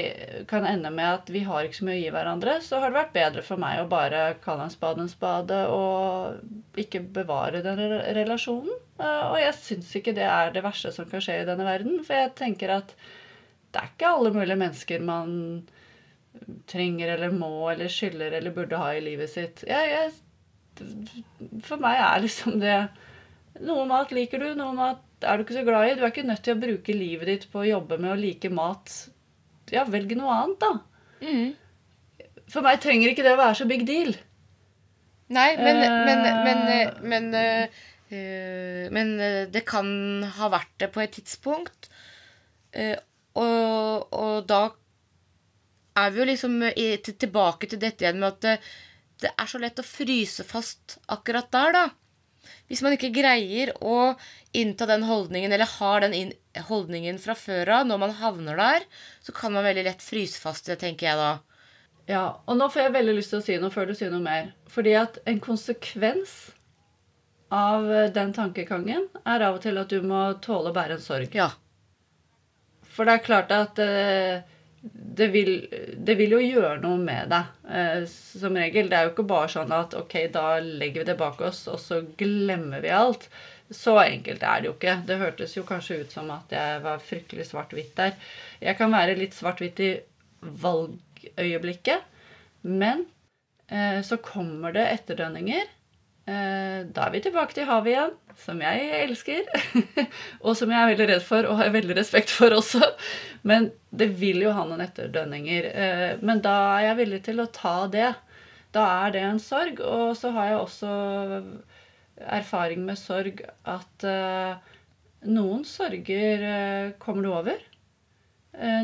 kan 0.51 0.67
ende 0.69 0.91
med 0.95 1.09
at 1.17 1.31
vi 1.33 1.43
har 1.47 1.65
ikke 1.67 1.79
så 1.81 1.87
mye 1.89 1.97
å 1.99 2.03
gi 2.03 2.13
hverandre, 2.15 2.57
så 2.65 2.81
har 2.81 2.93
det 2.93 2.99
vært 3.01 3.15
bedre 3.17 3.45
for 3.47 3.61
meg 3.63 3.81
å 3.83 3.89
bare 3.91 4.23
kalle 4.45 4.67
en 4.67 4.73
spade 4.75 5.05
en 5.05 5.11
spade 5.13 5.59
og 5.75 6.79
ikke 6.81 7.03
bevare 7.19 7.63
den 7.65 7.81
relasjonen. 8.17 8.77
Eh, 9.01 9.25
Og 9.31 9.39
jeg 9.43 9.57
syns 9.59 9.93
ikke 9.99 10.15
det 10.17 10.27
er 10.29 10.55
det 10.55 10.65
verste 10.67 10.93
som 10.95 11.09
kan 11.11 11.25
skje 11.25 11.41
i 11.43 11.49
denne 11.49 11.67
verden, 11.67 12.01
for 12.07 12.17
jeg 12.19 12.35
tenker 12.39 12.75
at 12.81 12.95
det 13.71 13.83
er 13.83 13.93
ikke 13.93 14.15
alle 14.17 14.33
mulige 14.35 14.59
mennesker 14.59 15.05
man 15.07 15.37
trenger 16.71 17.15
eller 17.15 17.35
må 17.35 17.53
eller 17.73 17.91
skylder 17.91 18.35
eller 18.39 18.55
burde 18.55 18.79
ha 18.81 18.93
i 18.95 19.03
livet 19.05 19.31
sitt. 19.33 19.63
Jeg, 19.67 19.91
jeg, 19.95 20.91
for 21.67 21.83
meg 21.83 22.01
er 22.01 22.27
liksom 22.27 22.61
det 22.63 22.81
Noe 23.61 23.83
mat 23.85 24.13
liker 24.15 24.41
du, 24.41 24.53
noe 24.57 24.73
mat 24.73 25.25
er 25.27 25.37
du 25.37 25.43
ikke 25.45 25.57
så 25.59 25.65
glad 25.67 25.89
i. 25.91 25.95
Du 25.99 26.05
er 26.07 26.13
ikke 26.13 26.23
nødt 26.25 26.43
til 26.47 26.55
å 26.55 26.61
bruke 26.63 26.95
livet 26.97 27.29
ditt 27.29 27.47
på 27.53 27.61
å 27.61 27.67
jobbe 27.67 27.99
med 28.01 28.13
å 28.15 28.19
like 28.21 28.49
mat. 28.55 28.93
Ja, 29.73 29.85
velg 29.89 30.13
noe 30.19 30.35
annet, 30.35 30.61
da. 30.63 30.73
Mm. 31.21 31.53
For 32.51 32.67
meg 32.67 32.81
trenger 32.83 33.13
ikke 33.13 33.25
det 33.27 33.37
å 33.37 33.41
være 33.41 33.59
så 33.61 33.69
big 33.71 33.87
deal. 33.89 34.15
Nei, 35.31 35.55
men 35.57 35.79
Men, 35.81 36.25
Eh. 36.27 36.43
men, 36.45 36.59
eh, 36.69 36.91
men, 37.03 37.35
uh, 38.11 38.91
men 38.91 39.13
det 39.53 39.65
kan 39.65 40.23
ha 40.39 40.49
vært 40.51 40.73
det 40.79 40.91
på 40.93 41.01
et 41.05 41.13
tidspunkt. 41.15 41.89
Uh, 42.75 42.97
og, 43.39 44.09
og 44.13 44.47
da 44.51 44.71
er 45.97 46.11
vi 46.11 46.19
jo 46.19 46.27
liksom 46.27 46.59
tilbake 47.03 47.69
til 47.71 47.79
dette 47.79 48.05
igjen 48.05 48.19
med 48.19 48.33
at 48.35 48.41
det, 48.41 48.57
det 49.23 49.31
er 49.39 49.47
så 49.47 49.61
lett 49.63 49.79
å 49.79 49.87
fryse 49.87 50.45
fast 50.47 50.99
akkurat 51.09 51.51
der, 51.53 51.73
da. 51.77 51.85
Hvis 52.71 52.83
man 52.85 52.95
ikke 52.95 53.13
greier 53.15 53.73
å 53.83 54.15
innta 54.57 54.87
den 54.89 55.05
holdningen, 55.07 55.53
eller 55.53 55.69
har 55.79 56.05
den 56.05 56.33
holdningen 56.69 57.19
fra 57.23 57.37
før 57.39 57.73
av 57.81 57.89
når 57.89 58.03
man 58.05 58.17
havner 58.21 58.61
der, 58.61 58.87
så 59.23 59.35
kan 59.37 59.55
man 59.55 59.67
veldig 59.67 59.87
lett 59.89 60.05
fryse 60.05 60.41
fast 60.41 60.71
det, 60.71 60.81
tenker 60.83 61.11
jeg 61.11 61.21
da. 61.21 61.33
Ja, 62.11 62.25
og 62.47 62.57
nå 62.59 62.67
får 62.73 62.87
jeg 62.87 62.95
veldig 62.97 63.17
lyst 63.19 63.35
til 63.35 63.41
å 63.41 63.47
si 63.47 63.59
noe 63.63 63.75
før 63.75 63.91
du 63.91 63.95
sier 63.99 64.11
noe 64.11 64.25
mer. 64.25 64.51
Fordi 64.71 64.97
at 64.99 65.21
en 65.31 65.39
konsekvens 65.43 66.33
av 67.55 67.87
den 68.15 68.33
tankegangen 68.35 69.09
er 69.25 69.45
av 69.47 69.59
og 69.59 69.65
til 69.65 69.79
at 69.79 69.91
du 69.91 70.01
må 70.07 70.23
tåle 70.43 70.71
å 70.71 70.75
bære 70.75 70.99
en 70.99 71.05
sorg. 71.05 71.35
Ja. 71.35 71.51
For 72.91 73.07
det 73.07 73.17
er 73.17 73.27
klart 73.27 73.55
at 73.55 73.79
eh, 73.83 74.43
det, 74.83 75.27
vil, 75.29 75.53
det 75.97 76.15
vil 76.17 76.37
jo 76.37 76.41
gjøre 76.41 76.81
noe 76.81 76.99
med 77.01 77.31
deg, 77.33 77.49
eh, 77.69 78.05
som 78.09 78.57
regel. 78.57 78.89
Det 78.89 78.97
er 78.97 79.07
jo 79.07 79.15
ikke 79.15 79.29
bare 79.29 79.53
sånn 79.53 79.73
at 79.77 79.97
ok, 79.99 80.17
da 80.33 80.45
legger 80.65 81.03
vi 81.03 81.09
det 81.11 81.17
bak 81.21 81.41
oss, 81.45 81.67
og 81.69 81.81
så 81.83 82.01
glemmer 82.21 82.81
vi 82.85 82.93
alt. 82.95 83.29
Så 83.71 83.95
enkelt 84.03 84.43
er 84.43 84.63
det 84.63 84.71
jo 84.71 84.75
ikke. 84.75 84.97
Det 85.07 85.19
hørtes 85.21 85.57
jo 85.59 85.67
kanskje 85.69 86.01
ut 86.03 86.15
som 86.17 86.31
at 86.35 86.55
jeg 86.55 86.81
var 86.87 87.05
fryktelig 87.05 87.51
svart-hvitt 87.51 87.93
der. 87.99 88.17
Jeg 88.63 88.79
kan 88.81 88.95
være 88.95 89.19
litt 89.19 89.37
svart-hvitt 89.37 89.83
i 89.85 89.91
valgøyeblikket, 90.65 92.09
men 92.67 93.05
eh, 93.69 94.01
så 94.07 94.19
kommer 94.25 94.75
det 94.75 94.89
etterdønninger. 94.97 95.69
Eh, 96.31 96.83
da 96.95 97.07
er 97.09 97.15
vi 97.15 97.23
tilbake 97.25 97.57
til 97.57 97.67
havet 97.67 97.91
igjen, 97.91 98.13
som 98.39 98.61
jeg 98.63 98.89
elsker. 99.01 99.49
og 100.45 100.55
som 100.59 100.71
jeg 100.71 100.79
er 100.79 100.91
veldig 100.93 101.09
redd 101.11 101.25
for 101.27 101.49
og 101.49 101.59
har 101.59 101.73
veldig 101.75 101.97
respekt 101.99 102.31
for 102.35 102.55
også. 102.55 102.93
Men 103.49 103.71
det 103.91 104.13
vil 104.21 104.45
jo 104.45 104.55
ha 104.55 104.67
noen 104.69 104.85
etterdønninger. 104.85 105.71
Eh, 105.71 106.13
men 106.23 106.43
da 106.45 106.57
er 106.77 106.91
jeg 106.91 107.01
villig 107.03 107.23
til 107.27 107.43
å 107.43 107.51
ta 107.55 107.75
det. 107.91 108.13
Da 108.77 108.87
er 109.07 109.17
det 109.17 109.25
en 109.27 109.43
sorg. 109.43 109.83
Og 109.83 110.15
så 110.21 110.31
har 110.37 110.53
jeg 110.53 110.61
også 110.61 110.93
erfaring 112.39 112.85
med 112.87 113.01
sorg 113.01 113.43
at 113.75 114.07
eh, 114.07 114.73
noen 115.27 115.67
sorger 115.67 116.47
kommer 117.03 117.27
du 117.27 117.33
over. 117.35 117.67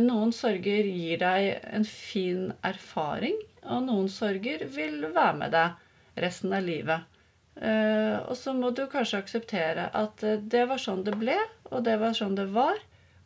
Noen 0.03 0.31
sorger 0.33 0.87
gir 0.87 1.19
deg 1.21 1.49
en 1.75 1.85
fin 1.89 2.53
erfaring, 2.65 3.35
og 3.67 3.83
noen 3.89 4.07
sorger 4.13 4.63
vil 4.73 5.03
være 5.11 5.35
med 5.41 5.53
deg 5.57 6.23
resten 6.23 6.55
av 6.55 6.63
livet. 6.65 7.16
Eh, 7.57 8.17
og 8.29 8.37
så 8.37 8.53
må 8.53 8.71
du 8.77 8.83
kanskje 8.93 9.19
akseptere 9.23 9.87
at 9.97 10.23
eh, 10.23 10.37
det 10.43 10.67
var 10.69 10.77
sånn 10.83 11.05
det 11.07 11.15
ble, 11.17 11.37
og 11.71 11.85
det 11.87 11.95
var 12.03 12.13
sånn 12.13 12.35
det 12.37 12.45
var, 12.53 12.77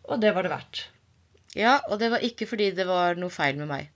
og 0.07 0.21
det 0.23 0.31
var 0.37 0.47
det 0.47 0.53
verdt. 0.53 0.83
ja, 1.59 1.81
og 1.91 1.99
det 1.99 2.11
var 2.13 2.23
ikke 2.23 2.47
fordi 2.47 2.69
det 2.77 2.87
var 2.87 3.19
noe 3.19 3.31
feil 3.35 3.57
med 3.59 3.69
meg. 3.73 3.89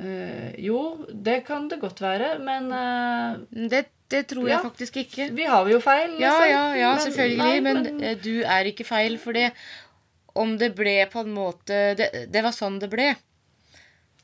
Uh, 0.00 0.54
jo, 0.62 1.04
det 1.10 1.40
kan 1.44 1.66
det 1.68 1.80
godt 1.82 1.98
være, 2.00 2.38
men 2.38 2.70
uh, 2.72 3.40
Det, 3.50 3.80
det 4.08 4.20
tror 4.30 4.46
Ja. 4.48 4.54
jeg 4.54 4.62
faktisk 4.68 4.96
ikke. 5.02 5.26
vi 5.34 5.44
har 5.50 5.66
jo 5.68 5.80
feil. 5.82 6.14
Ja, 6.22 6.30
liksom. 6.38 6.50
ja, 6.50 6.62
ja, 6.78 6.92
Men- 6.94 7.02
selvfølgelig. 7.04 7.38
nei, 7.38 7.60
men 7.60 7.82
men, 7.98 8.18
du 8.22 8.42
er 8.46 8.64
ikke 8.70 8.86
feil 8.86 9.18
for 9.18 9.32
det. 9.32 9.50
Om 10.34 10.56
det 10.58 10.74
ble 10.78 10.94
på 11.10 11.24
en 11.26 11.34
måte 11.34 11.96
Det, 11.98 12.08
det 12.30 12.42
var 12.46 12.52
sånn 12.54 12.78
det 12.78 12.88
ble. 12.88 13.16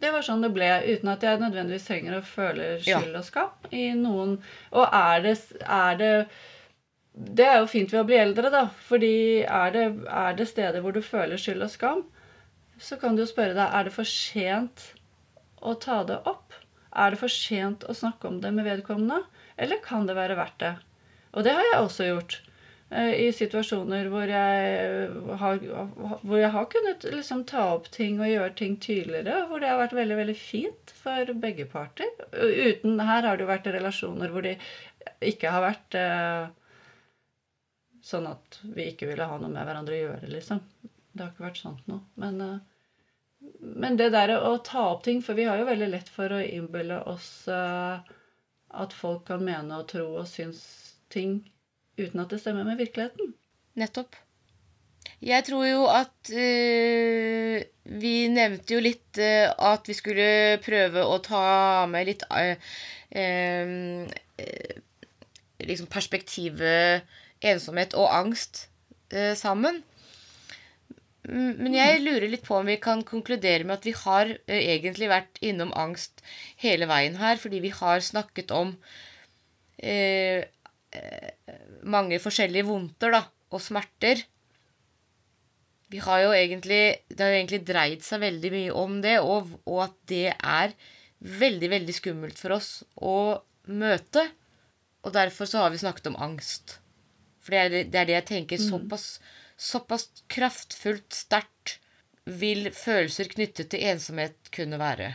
Det 0.01 0.11
var 0.13 0.25
sånn 0.25 0.43
det 0.45 0.53
ble, 0.53 0.69
uten 0.85 1.09
at 1.09 1.23
jeg 1.25 1.41
nødvendigvis 1.41 1.87
trenger 1.89 2.19
å 2.19 2.25
føle 2.27 2.67
skyld 2.85 3.17
og 3.17 3.25
skam 3.25 3.73
i 3.73 3.87
noen 3.97 4.37
Og 4.77 4.85
er 4.93 5.23
det, 5.25 5.33
er 5.63 5.97
det 6.01 6.11
Det 7.39 7.47
er 7.47 7.63
jo 7.63 7.71
fint 7.71 7.95
ved 7.95 8.03
å 8.03 8.09
bli 8.11 8.19
eldre, 8.21 8.51
da. 8.53 8.67
Fordi 8.89 9.15
er 9.43 9.73
det, 9.73 9.87
er 10.13 10.37
det 10.37 10.49
steder 10.51 10.85
hvor 10.85 10.93
du 10.93 11.01
føler 11.01 11.41
skyld 11.41 11.65
og 11.65 11.73
skam, 11.73 12.05
så 12.77 12.99
kan 13.01 13.17
du 13.17 13.25
jo 13.25 13.31
spørre 13.31 13.57
deg 13.57 13.73
er 13.73 13.89
det 13.89 13.95
for 13.95 14.09
sent 14.11 14.91
å 15.65 15.73
ta 15.81 16.03
det 16.05 16.19
opp. 16.29 16.53
Er 16.93 17.13
det 17.13 17.21
for 17.21 17.33
sent 17.33 17.87
å 17.89 17.97
snakke 17.97 18.29
om 18.29 18.43
det 18.43 18.53
med 18.53 18.69
vedkommende, 18.69 19.23
eller 19.57 19.81
kan 19.85 20.05
det 20.09 20.17
være 20.17 20.37
verdt 20.37 20.61
det? 20.61 20.75
Og 21.33 21.45
det 21.45 21.57
har 21.57 21.65
jeg 21.71 21.81
også 21.81 22.11
gjort. 22.11 22.37
Eh, 22.91 23.13
I 23.27 23.31
situasjoner 23.35 24.07
hvor 24.13 24.31
jeg 24.31 25.07
har, 25.41 25.63
hvor 26.23 26.39
jeg 26.39 26.51
har 26.55 26.69
kunnet 26.71 27.07
liksom 27.11 27.43
ta 27.51 27.65
opp 27.75 27.89
ting 27.95 28.21
og 28.21 28.31
gjøre 28.31 28.53
ting 28.59 28.77
tydeligere. 28.83 29.41
Hvor 29.51 29.63
det 29.63 29.73
har 29.73 29.81
vært 29.81 29.97
veldig 29.99 30.19
veldig 30.21 30.37
fint 30.39 30.93
for 30.95 31.33
begge 31.43 31.67
parter. 31.73 32.13
Uten, 32.33 33.01
her 33.01 33.27
har 33.27 33.35
det 33.35 33.47
jo 33.47 33.51
vært 33.51 33.67
relasjoner 33.75 34.31
hvor 34.31 34.47
de 34.47 34.55
ikke 35.27 35.51
har 35.51 35.65
vært 35.65 35.99
eh, 35.99 36.47
sånn 38.07 38.29
at 38.31 38.61
vi 38.63 38.93
ikke 38.93 39.11
ville 39.11 39.27
ha 39.27 39.39
noe 39.41 39.51
med 39.51 39.67
hverandre 39.67 39.97
å 39.97 40.03
gjøre, 40.05 40.31
liksom. 40.31 40.63
Det 41.17 41.25
har 41.25 41.33
ikke 41.33 41.47
vært 41.49 41.63
sånt 41.63 41.87
noe. 41.91 42.05
Men, 42.23 42.39
eh, 42.45 43.51
men 43.83 43.99
det 43.99 44.13
der 44.15 44.37
å 44.37 44.57
ta 44.65 44.85
opp 44.93 45.03
ting 45.07 45.21
For 45.23 45.39
vi 45.39 45.45
har 45.47 45.59
jo 45.61 45.67
veldig 45.69 45.89
lett 45.93 46.09
for 46.11 46.33
å 46.35 46.39
innbille 46.43 46.99
oss 47.11 47.49
eh, 47.51 48.15
at 48.77 48.95
folk 48.95 49.27
kan 49.29 49.45
mene 49.45 49.81
og 49.81 49.91
tro 49.91 50.07
og 50.21 50.27
synes 50.31 50.63
ting 51.13 51.39
uten 51.99 52.23
at 52.23 52.31
det 52.31 52.41
stemmer 52.43 52.67
med 52.67 52.79
virkeligheten. 52.81 53.35
Nettopp. 53.77 54.17
Jeg 55.23 55.45
tror 55.47 55.65
jo 55.65 55.87
at 55.89 56.31
øh, 56.35 57.63
Vi 58.01 58.15
nevnte 58.29 58.75
jo 58.75 58.81
litt 58.83 59.19
øh, 59.23 59.49
at 59.73 59.89
vi 59.89 59.95
skulle 59.97 60.59
prøve 60.65 61.05
å 61.07 61.19
ta 61.25 61.87
med 61.91 62.11
litt 62.11 62.25
øh, 62.31 62.57
Liksom 65.67 65.89
perspektivet 65.89 67.07
ensomhet 67.41 67.95
og 67.97 68.11
angst 68.13 68.67
sammen. 69.39 69.79
Men 71.25 71.75
jeg 71.75 72.03
lurer 72.03 72.29
litt 72.29 72.45
på 72.45 72.59
om 72.59 72.69
vi 72.69 72.77
kan 72.83 73.01
konkludere 73.07 73.65
med 73.65 73.79
at 73.79 73.87
vi 73.87 73.95
har 73.97 74.33
egentlig 74.53 75.09
vært 75.09 75.41
innom 75.41 75.73
angst 75.75 76.21
hele 76.61 76.89
veien 76.91 77.17
her, 77.19 77.41
fordi 77.41 77.63
vi 77.65 77.73
har 77.73 78.05
snakket 78.05 78.53
om 78.55 78.75
mange 81.87 82.19
forskjellige 82.23 82.67
vondter 82.69 83.15
da, 83.15 83.23
og 83.55 83.63
smerter. 83.63 84.23
Vi 85.93 86.01
har 86.03 86.25
jo 86.25 86.33
egentlig, 86.35 86.83
det 87.09 87.23
har 87.23 87.33
jo 87.33 87.41
egentlig 87.41 87.63
dreid 87.67 88.03
seg 88.03 88.23
veldig 88.25 88.53
mye 88.55 88.79
om 88.85 88.97
det, 89.05 89.19
og, 89.23 89.53
og 89.69 89.85
at 89.87 89.99
det 90.11 90.33
er 90.35 90.75
veldig, 91.21 91.71
veldig 91.73 91.95
skummelt 91.95 92.41
for 92.41 92.57
oss 92.59 92.71
å 92.97 93.39
møte. 93.71 94.25
Og 95.07 95.15
derfor 95.15 95.49
så 95.49 95.63
har 95.63 95.71
vi 95.71 95.83
snakket 95.83 96.11
om 96.11 96.19
angst. 96.23 96.79
For 97.39 97.55
det 97.55 97.61
er 97.61 97.73
det, 97.73 97.83
det, 97.93 98.01
er 98.01 98.09
det 98.09 98.17
jeg 98.17 98.29
tenker. 98.33 98.63
Mm. 98.63 98.71
Såpass, 98.73 99.07
såpass 99.55 100.09
kraftfullt, 100.33 101.07
sterkt 101.15 101.79
vil 102.27 102.73
følelser 102.75 103.31
knyttet 103.31 103.71
til 103.71 103.87
ensomhet 103.87 104.51
kunne 104.55 104.81
være. 104.83 105.13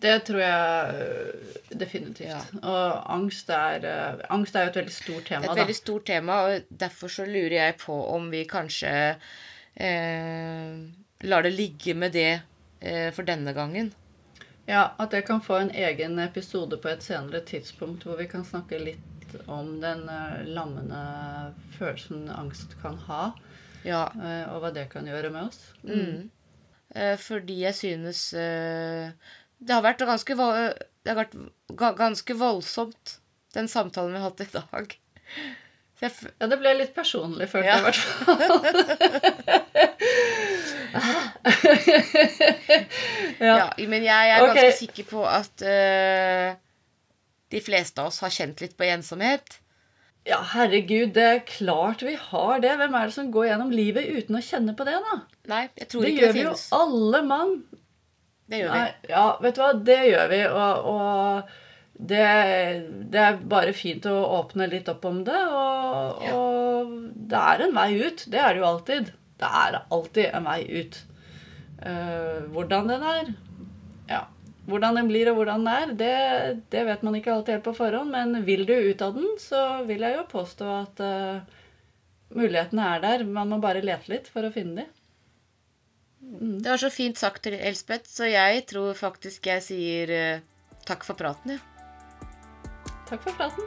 Det 0.00 0.22
tror 0.24 0.40
jeg 0.40 0.94
øh, 1.00 1.78
definitivt. 1.80 2.28
Ja. 2.28 2.40
Og 2.62 3.14
angst 3.14 3.50
er, 3.52 3.84
øh, 3.84 4.24
angst 4.30 4.56
er 4.56 4.64
jo 4.64 4.72
et 4.72 4.76
veldig 4.80 4.94
stort 4.94 5.26
tema. 5.28 5.44
Et 5.44 5.50
da. 5.52 5.60
veldig 5.60 5.76
stort 5.76 6.06
tema, 6.06 6.32
og 6.32 6.78
derfor 6.80 7.08
så 7.08 7.26
lurer 7.28 7.56
jeg 7.56 7.74
på 7.84 7.96
om 8.14 8.30
vi 8.32 8.44
kanskje 8.48 8.92
eh, 9.76 10.78
lar 11.20 11.42
det 11.42 11.52
ligge 11.52 11.94
med 11.94 12.16
det 12.16 12.40
eh, 12.80 13.12
for 13.12 13.28
denne 13.28 13.52
gangen. 13.52 13.92
Ja, 14.68 14.88
at 14.98 15.12
jeg 15.12 15.24
kan 15.26 15.42
få 15.42 15.58
en 15.58 15.70
egen 15.74 16.18
episode 16.18 16.78
på 16.78 16.88
et 16.88 17.02
senere 17.02 17.44
tidspunkt 17.44 18.04
hvor 18.06 18.16
vi 18.16 18.28
kan 18.30 18.44
snakke 18.44 18.78
litt 18.78 19.34
om 19.46 19.80
den 19.82 20.04
uh, 20.10 20.42
lammende 20.46 21.00
følelsen 21.78 22.28
angst 22.30 22.76
kan 22.82 22.98
ha. 23.08 23.32
Ja. 23.84 24.04
Og 24.50 24.60
hva 24.62 24.70
det 24.74 24.88
kan 24.92 25.06
gjøre 25.06 25.30
med 25.30 25.48
oss. 25.48 25.58
Mm. 25.82 25.94
Mm. 25.94 26.30
Uh, 26.94 27.16
fordi 27.18 27.60
jeg 27.62 27.74
synes 27.74 28.22
det 29.60 29.76
har 29.76 29.84
vært 29.84 30.00
ganske, 30.08 30.34
det 30.36 31.08
har 31.12 31.20
vært 31.20 31.34
ganske 32.00 32.32
voldsomt, 32.40 33.04
den 33.56 33.68
samtalen 33.68 34.14
vi 34.14 34.20
har 34.20 34.28
hatt 34.30 34.40
i 34.40 34.52
dag. 34.54 34.86
ja, 36.00 36.08
det 36.48 36.58
ble 36.62 36.70
litt 36.78 36.94
personlig, 36.96 37.46
følte 37.52 37.68
ja. 37.68 37.72
jeg 37.76 37.80
i 37.80 37.86
hvert 37.88 38.00
fall. 38.00 38.40
ja. 43.40 43.52
ja. 43.52 43.68
men 43.84 44.02
jeg 44.06 44.24
er 44.32 44.38
ganske 44.46 44.64
okay. 44.64 44.78
sikker 44.80 45.04
på 45.10 45.20
at 45.28 45.54
uh, 45.64 46.48
de 47.52 47.60
fleste 47.64 48.00
av 48.00 48.06
oss 48.10 48.22
har 48.24 48.32
kjent 48.32 48.60
litt 48.64 48.76
på 48.78 48.84
ensomhet. 48.88 49.46
Ja, 50.28 50.36
herregud, 50.52 51.14
det 51.16 51.24
er 51.24 51.38
klart 51.48 52.02
vi 52.04 52.12
har 52.20 52.60
det. 52.60 52.74
Hvem 52.76 52.94
er 52.96 53.06
det 53.08 53.14
som 53.14 53.30
går 53.32 53.46
gjennom 53.50 53.70
livet 53.72 54.04
uten 54.08 54.36
å 54.36 54.40
kjenne 54.44 54.74
på 54.76 54.84
det, 54.88 54.98
da? 55.00 55.14
Nei, 55.50 55.68
jeg 55.80 55.88
tror 55.90 56.00
det 56.04 56.10
ikke 56.12 56.26
det 56.26 56.32
finnes. 56.36 56.36
Det 56.36 56.44
gjør 56.44 56.44
vi 56.44 56.50
jo 56.50 56.54
alle 56.80 57.20
mann. 57.26 57.50
Det 58.50 58.58
gjør 58.58 58.72
vi. 58.74 59.10
ja, 59.12 59.24
vet 59.42 59.56
du 59.56 59.60
hva, 59.62 59.72
det 59.86 59.98
gjør 60.08 60.30
vi. 60.32 60.40
Og, 60.50 60.88
og 60.90 61.52
det, 62.00 62.24
det, 63.12 63.20
er 63.20 63.38
bare 63.52 63.76
fint 63.76 64.06
å 64.08 64.16
åpne 64.40 64.66
litt 64.72 64.88
opp 64.90 65.06
om 65.06 65.22
det. 65.26 65.38
Og, 65.46 66.24
ja. 66.24 66.34
og, 66.34 66.96
det 67.30 67.44
er 67.52 67.64
en 67.66 67.76
vei 67.76 67.92
ut. 68.00 68.26
Det 68.32 68.40
er 68.40 68.56
det 68.56 68.62
jo 68.62 68.68
alltid. 68.72 69.14
Det 69.40 69.52
er 69.62 69.78
alltid 69.80 70.34
en 70.34 70.50
vei 70.50 70.60
ut. 70.80 71.00
Uh, 71.80 72.44
hvordan 72.52 72.92
den 72.92 73.08
er 73.14 73.32
Ja. 74.10 74.26
Hvordan 74.70 74.98
den 74.98 75.08
blir 75.08 75.30
og 75.30 75.38
hvordan 75.38 75.64
den 75.64 75.70
er, 75.72 75.92
det, 75.98 76.64
det, 76.70 76.82
vet 76.86 77.00
man 77.02 77.14
ikke 77.16 77.32
alltid 77.32 77.56
helt 77.56 77.64
på 77.66 77.74
forhånd. 77.78 78.12
Men 78.12 78.44
vil 78.46 78.66
du 78.68 78.74
ut 78.74 79.02
av 79.02 79.14
den, 79.16 79.30
så 79.40 79.62
vil 79.88 80.04
jeg 80.04 80.18
jo 80.18 80.28
påstå 80.30 80.70
at 80.74 81.02
uh, 81.06 81.60
mulighetene 82.34 82.94
er 82.96 83.04
der. 83.06 83.24
Man 83.26 83.54
må 83.54 83.60
bare 83.62 83.84
lete 83.84 84.12
litt 84.12 84.30
for 84.30 84.46
å 84.46 84.52
finne 84.54 84.82
dem. 84.82 84.96
Det 86.20 86.68
var 86.68 86.76
så 86.76 86.90
fint 86.92 87.18
sagt, 87.18 87.46
Elspeth, 87.46 88.04
så 88.12 88.28
jeg 88.28 88.66
tror 88.68 88.92
faktisk 88.94 89.46
jeg 89.48 89.64
sier 89.64 90.10
uh, 90.12 90.42
takk 90.84 91.06
for 91.06 91.16
praten, 91.16 91.56
ja. 91.56 91.60
Takk 93.08 93.24
for 93.24 93.38
praten. 93.40 93.64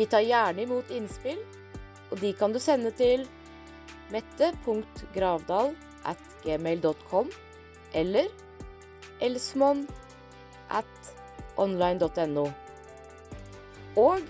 Vi 0.00 0.08
tar 0.08 0.24
gjerne 0.24 0.64
imot 0.64 0.90
innspill, 0.96 1.44
og 2.08 2.16
de 2.24 2.32
kan 2.32 2.56
du 2.56 2.58
sende 2.62 2.88
til 2.96 3.26
mette.gravdal 4.10 5.74
at 6.08 6.26
gmail.com 6.40 7.28
eller 8.00 8.32
elsmon 9.20 9.84
at 10.72 11.14
online.no. 11.60 12.48
Og 14.00 14.24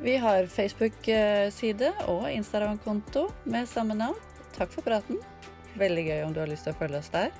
vi 0.00 0.16
har 0.16 0.46
Facebook-side 0.48 1.92
og 2.08 2.24
Instagram-konto 2.32 3.26
med 3.44 3.68
samme 3.68 3.94
navn. 3.98 4.16
Takk 4.56 4.72
for 4.72 4.86
praten. 4.86 5.20
Veldig 5.80 6.04
gøy 6.06 6.22
om 6.24 6.32
du 6.34 6.40
har 6.40 6.48
lyst 6.50 6.64
til 6.66 6.72
å 6.72 6.78
følge 6.80 7.02
oss 7.02 7.12
der. 7.12 7.34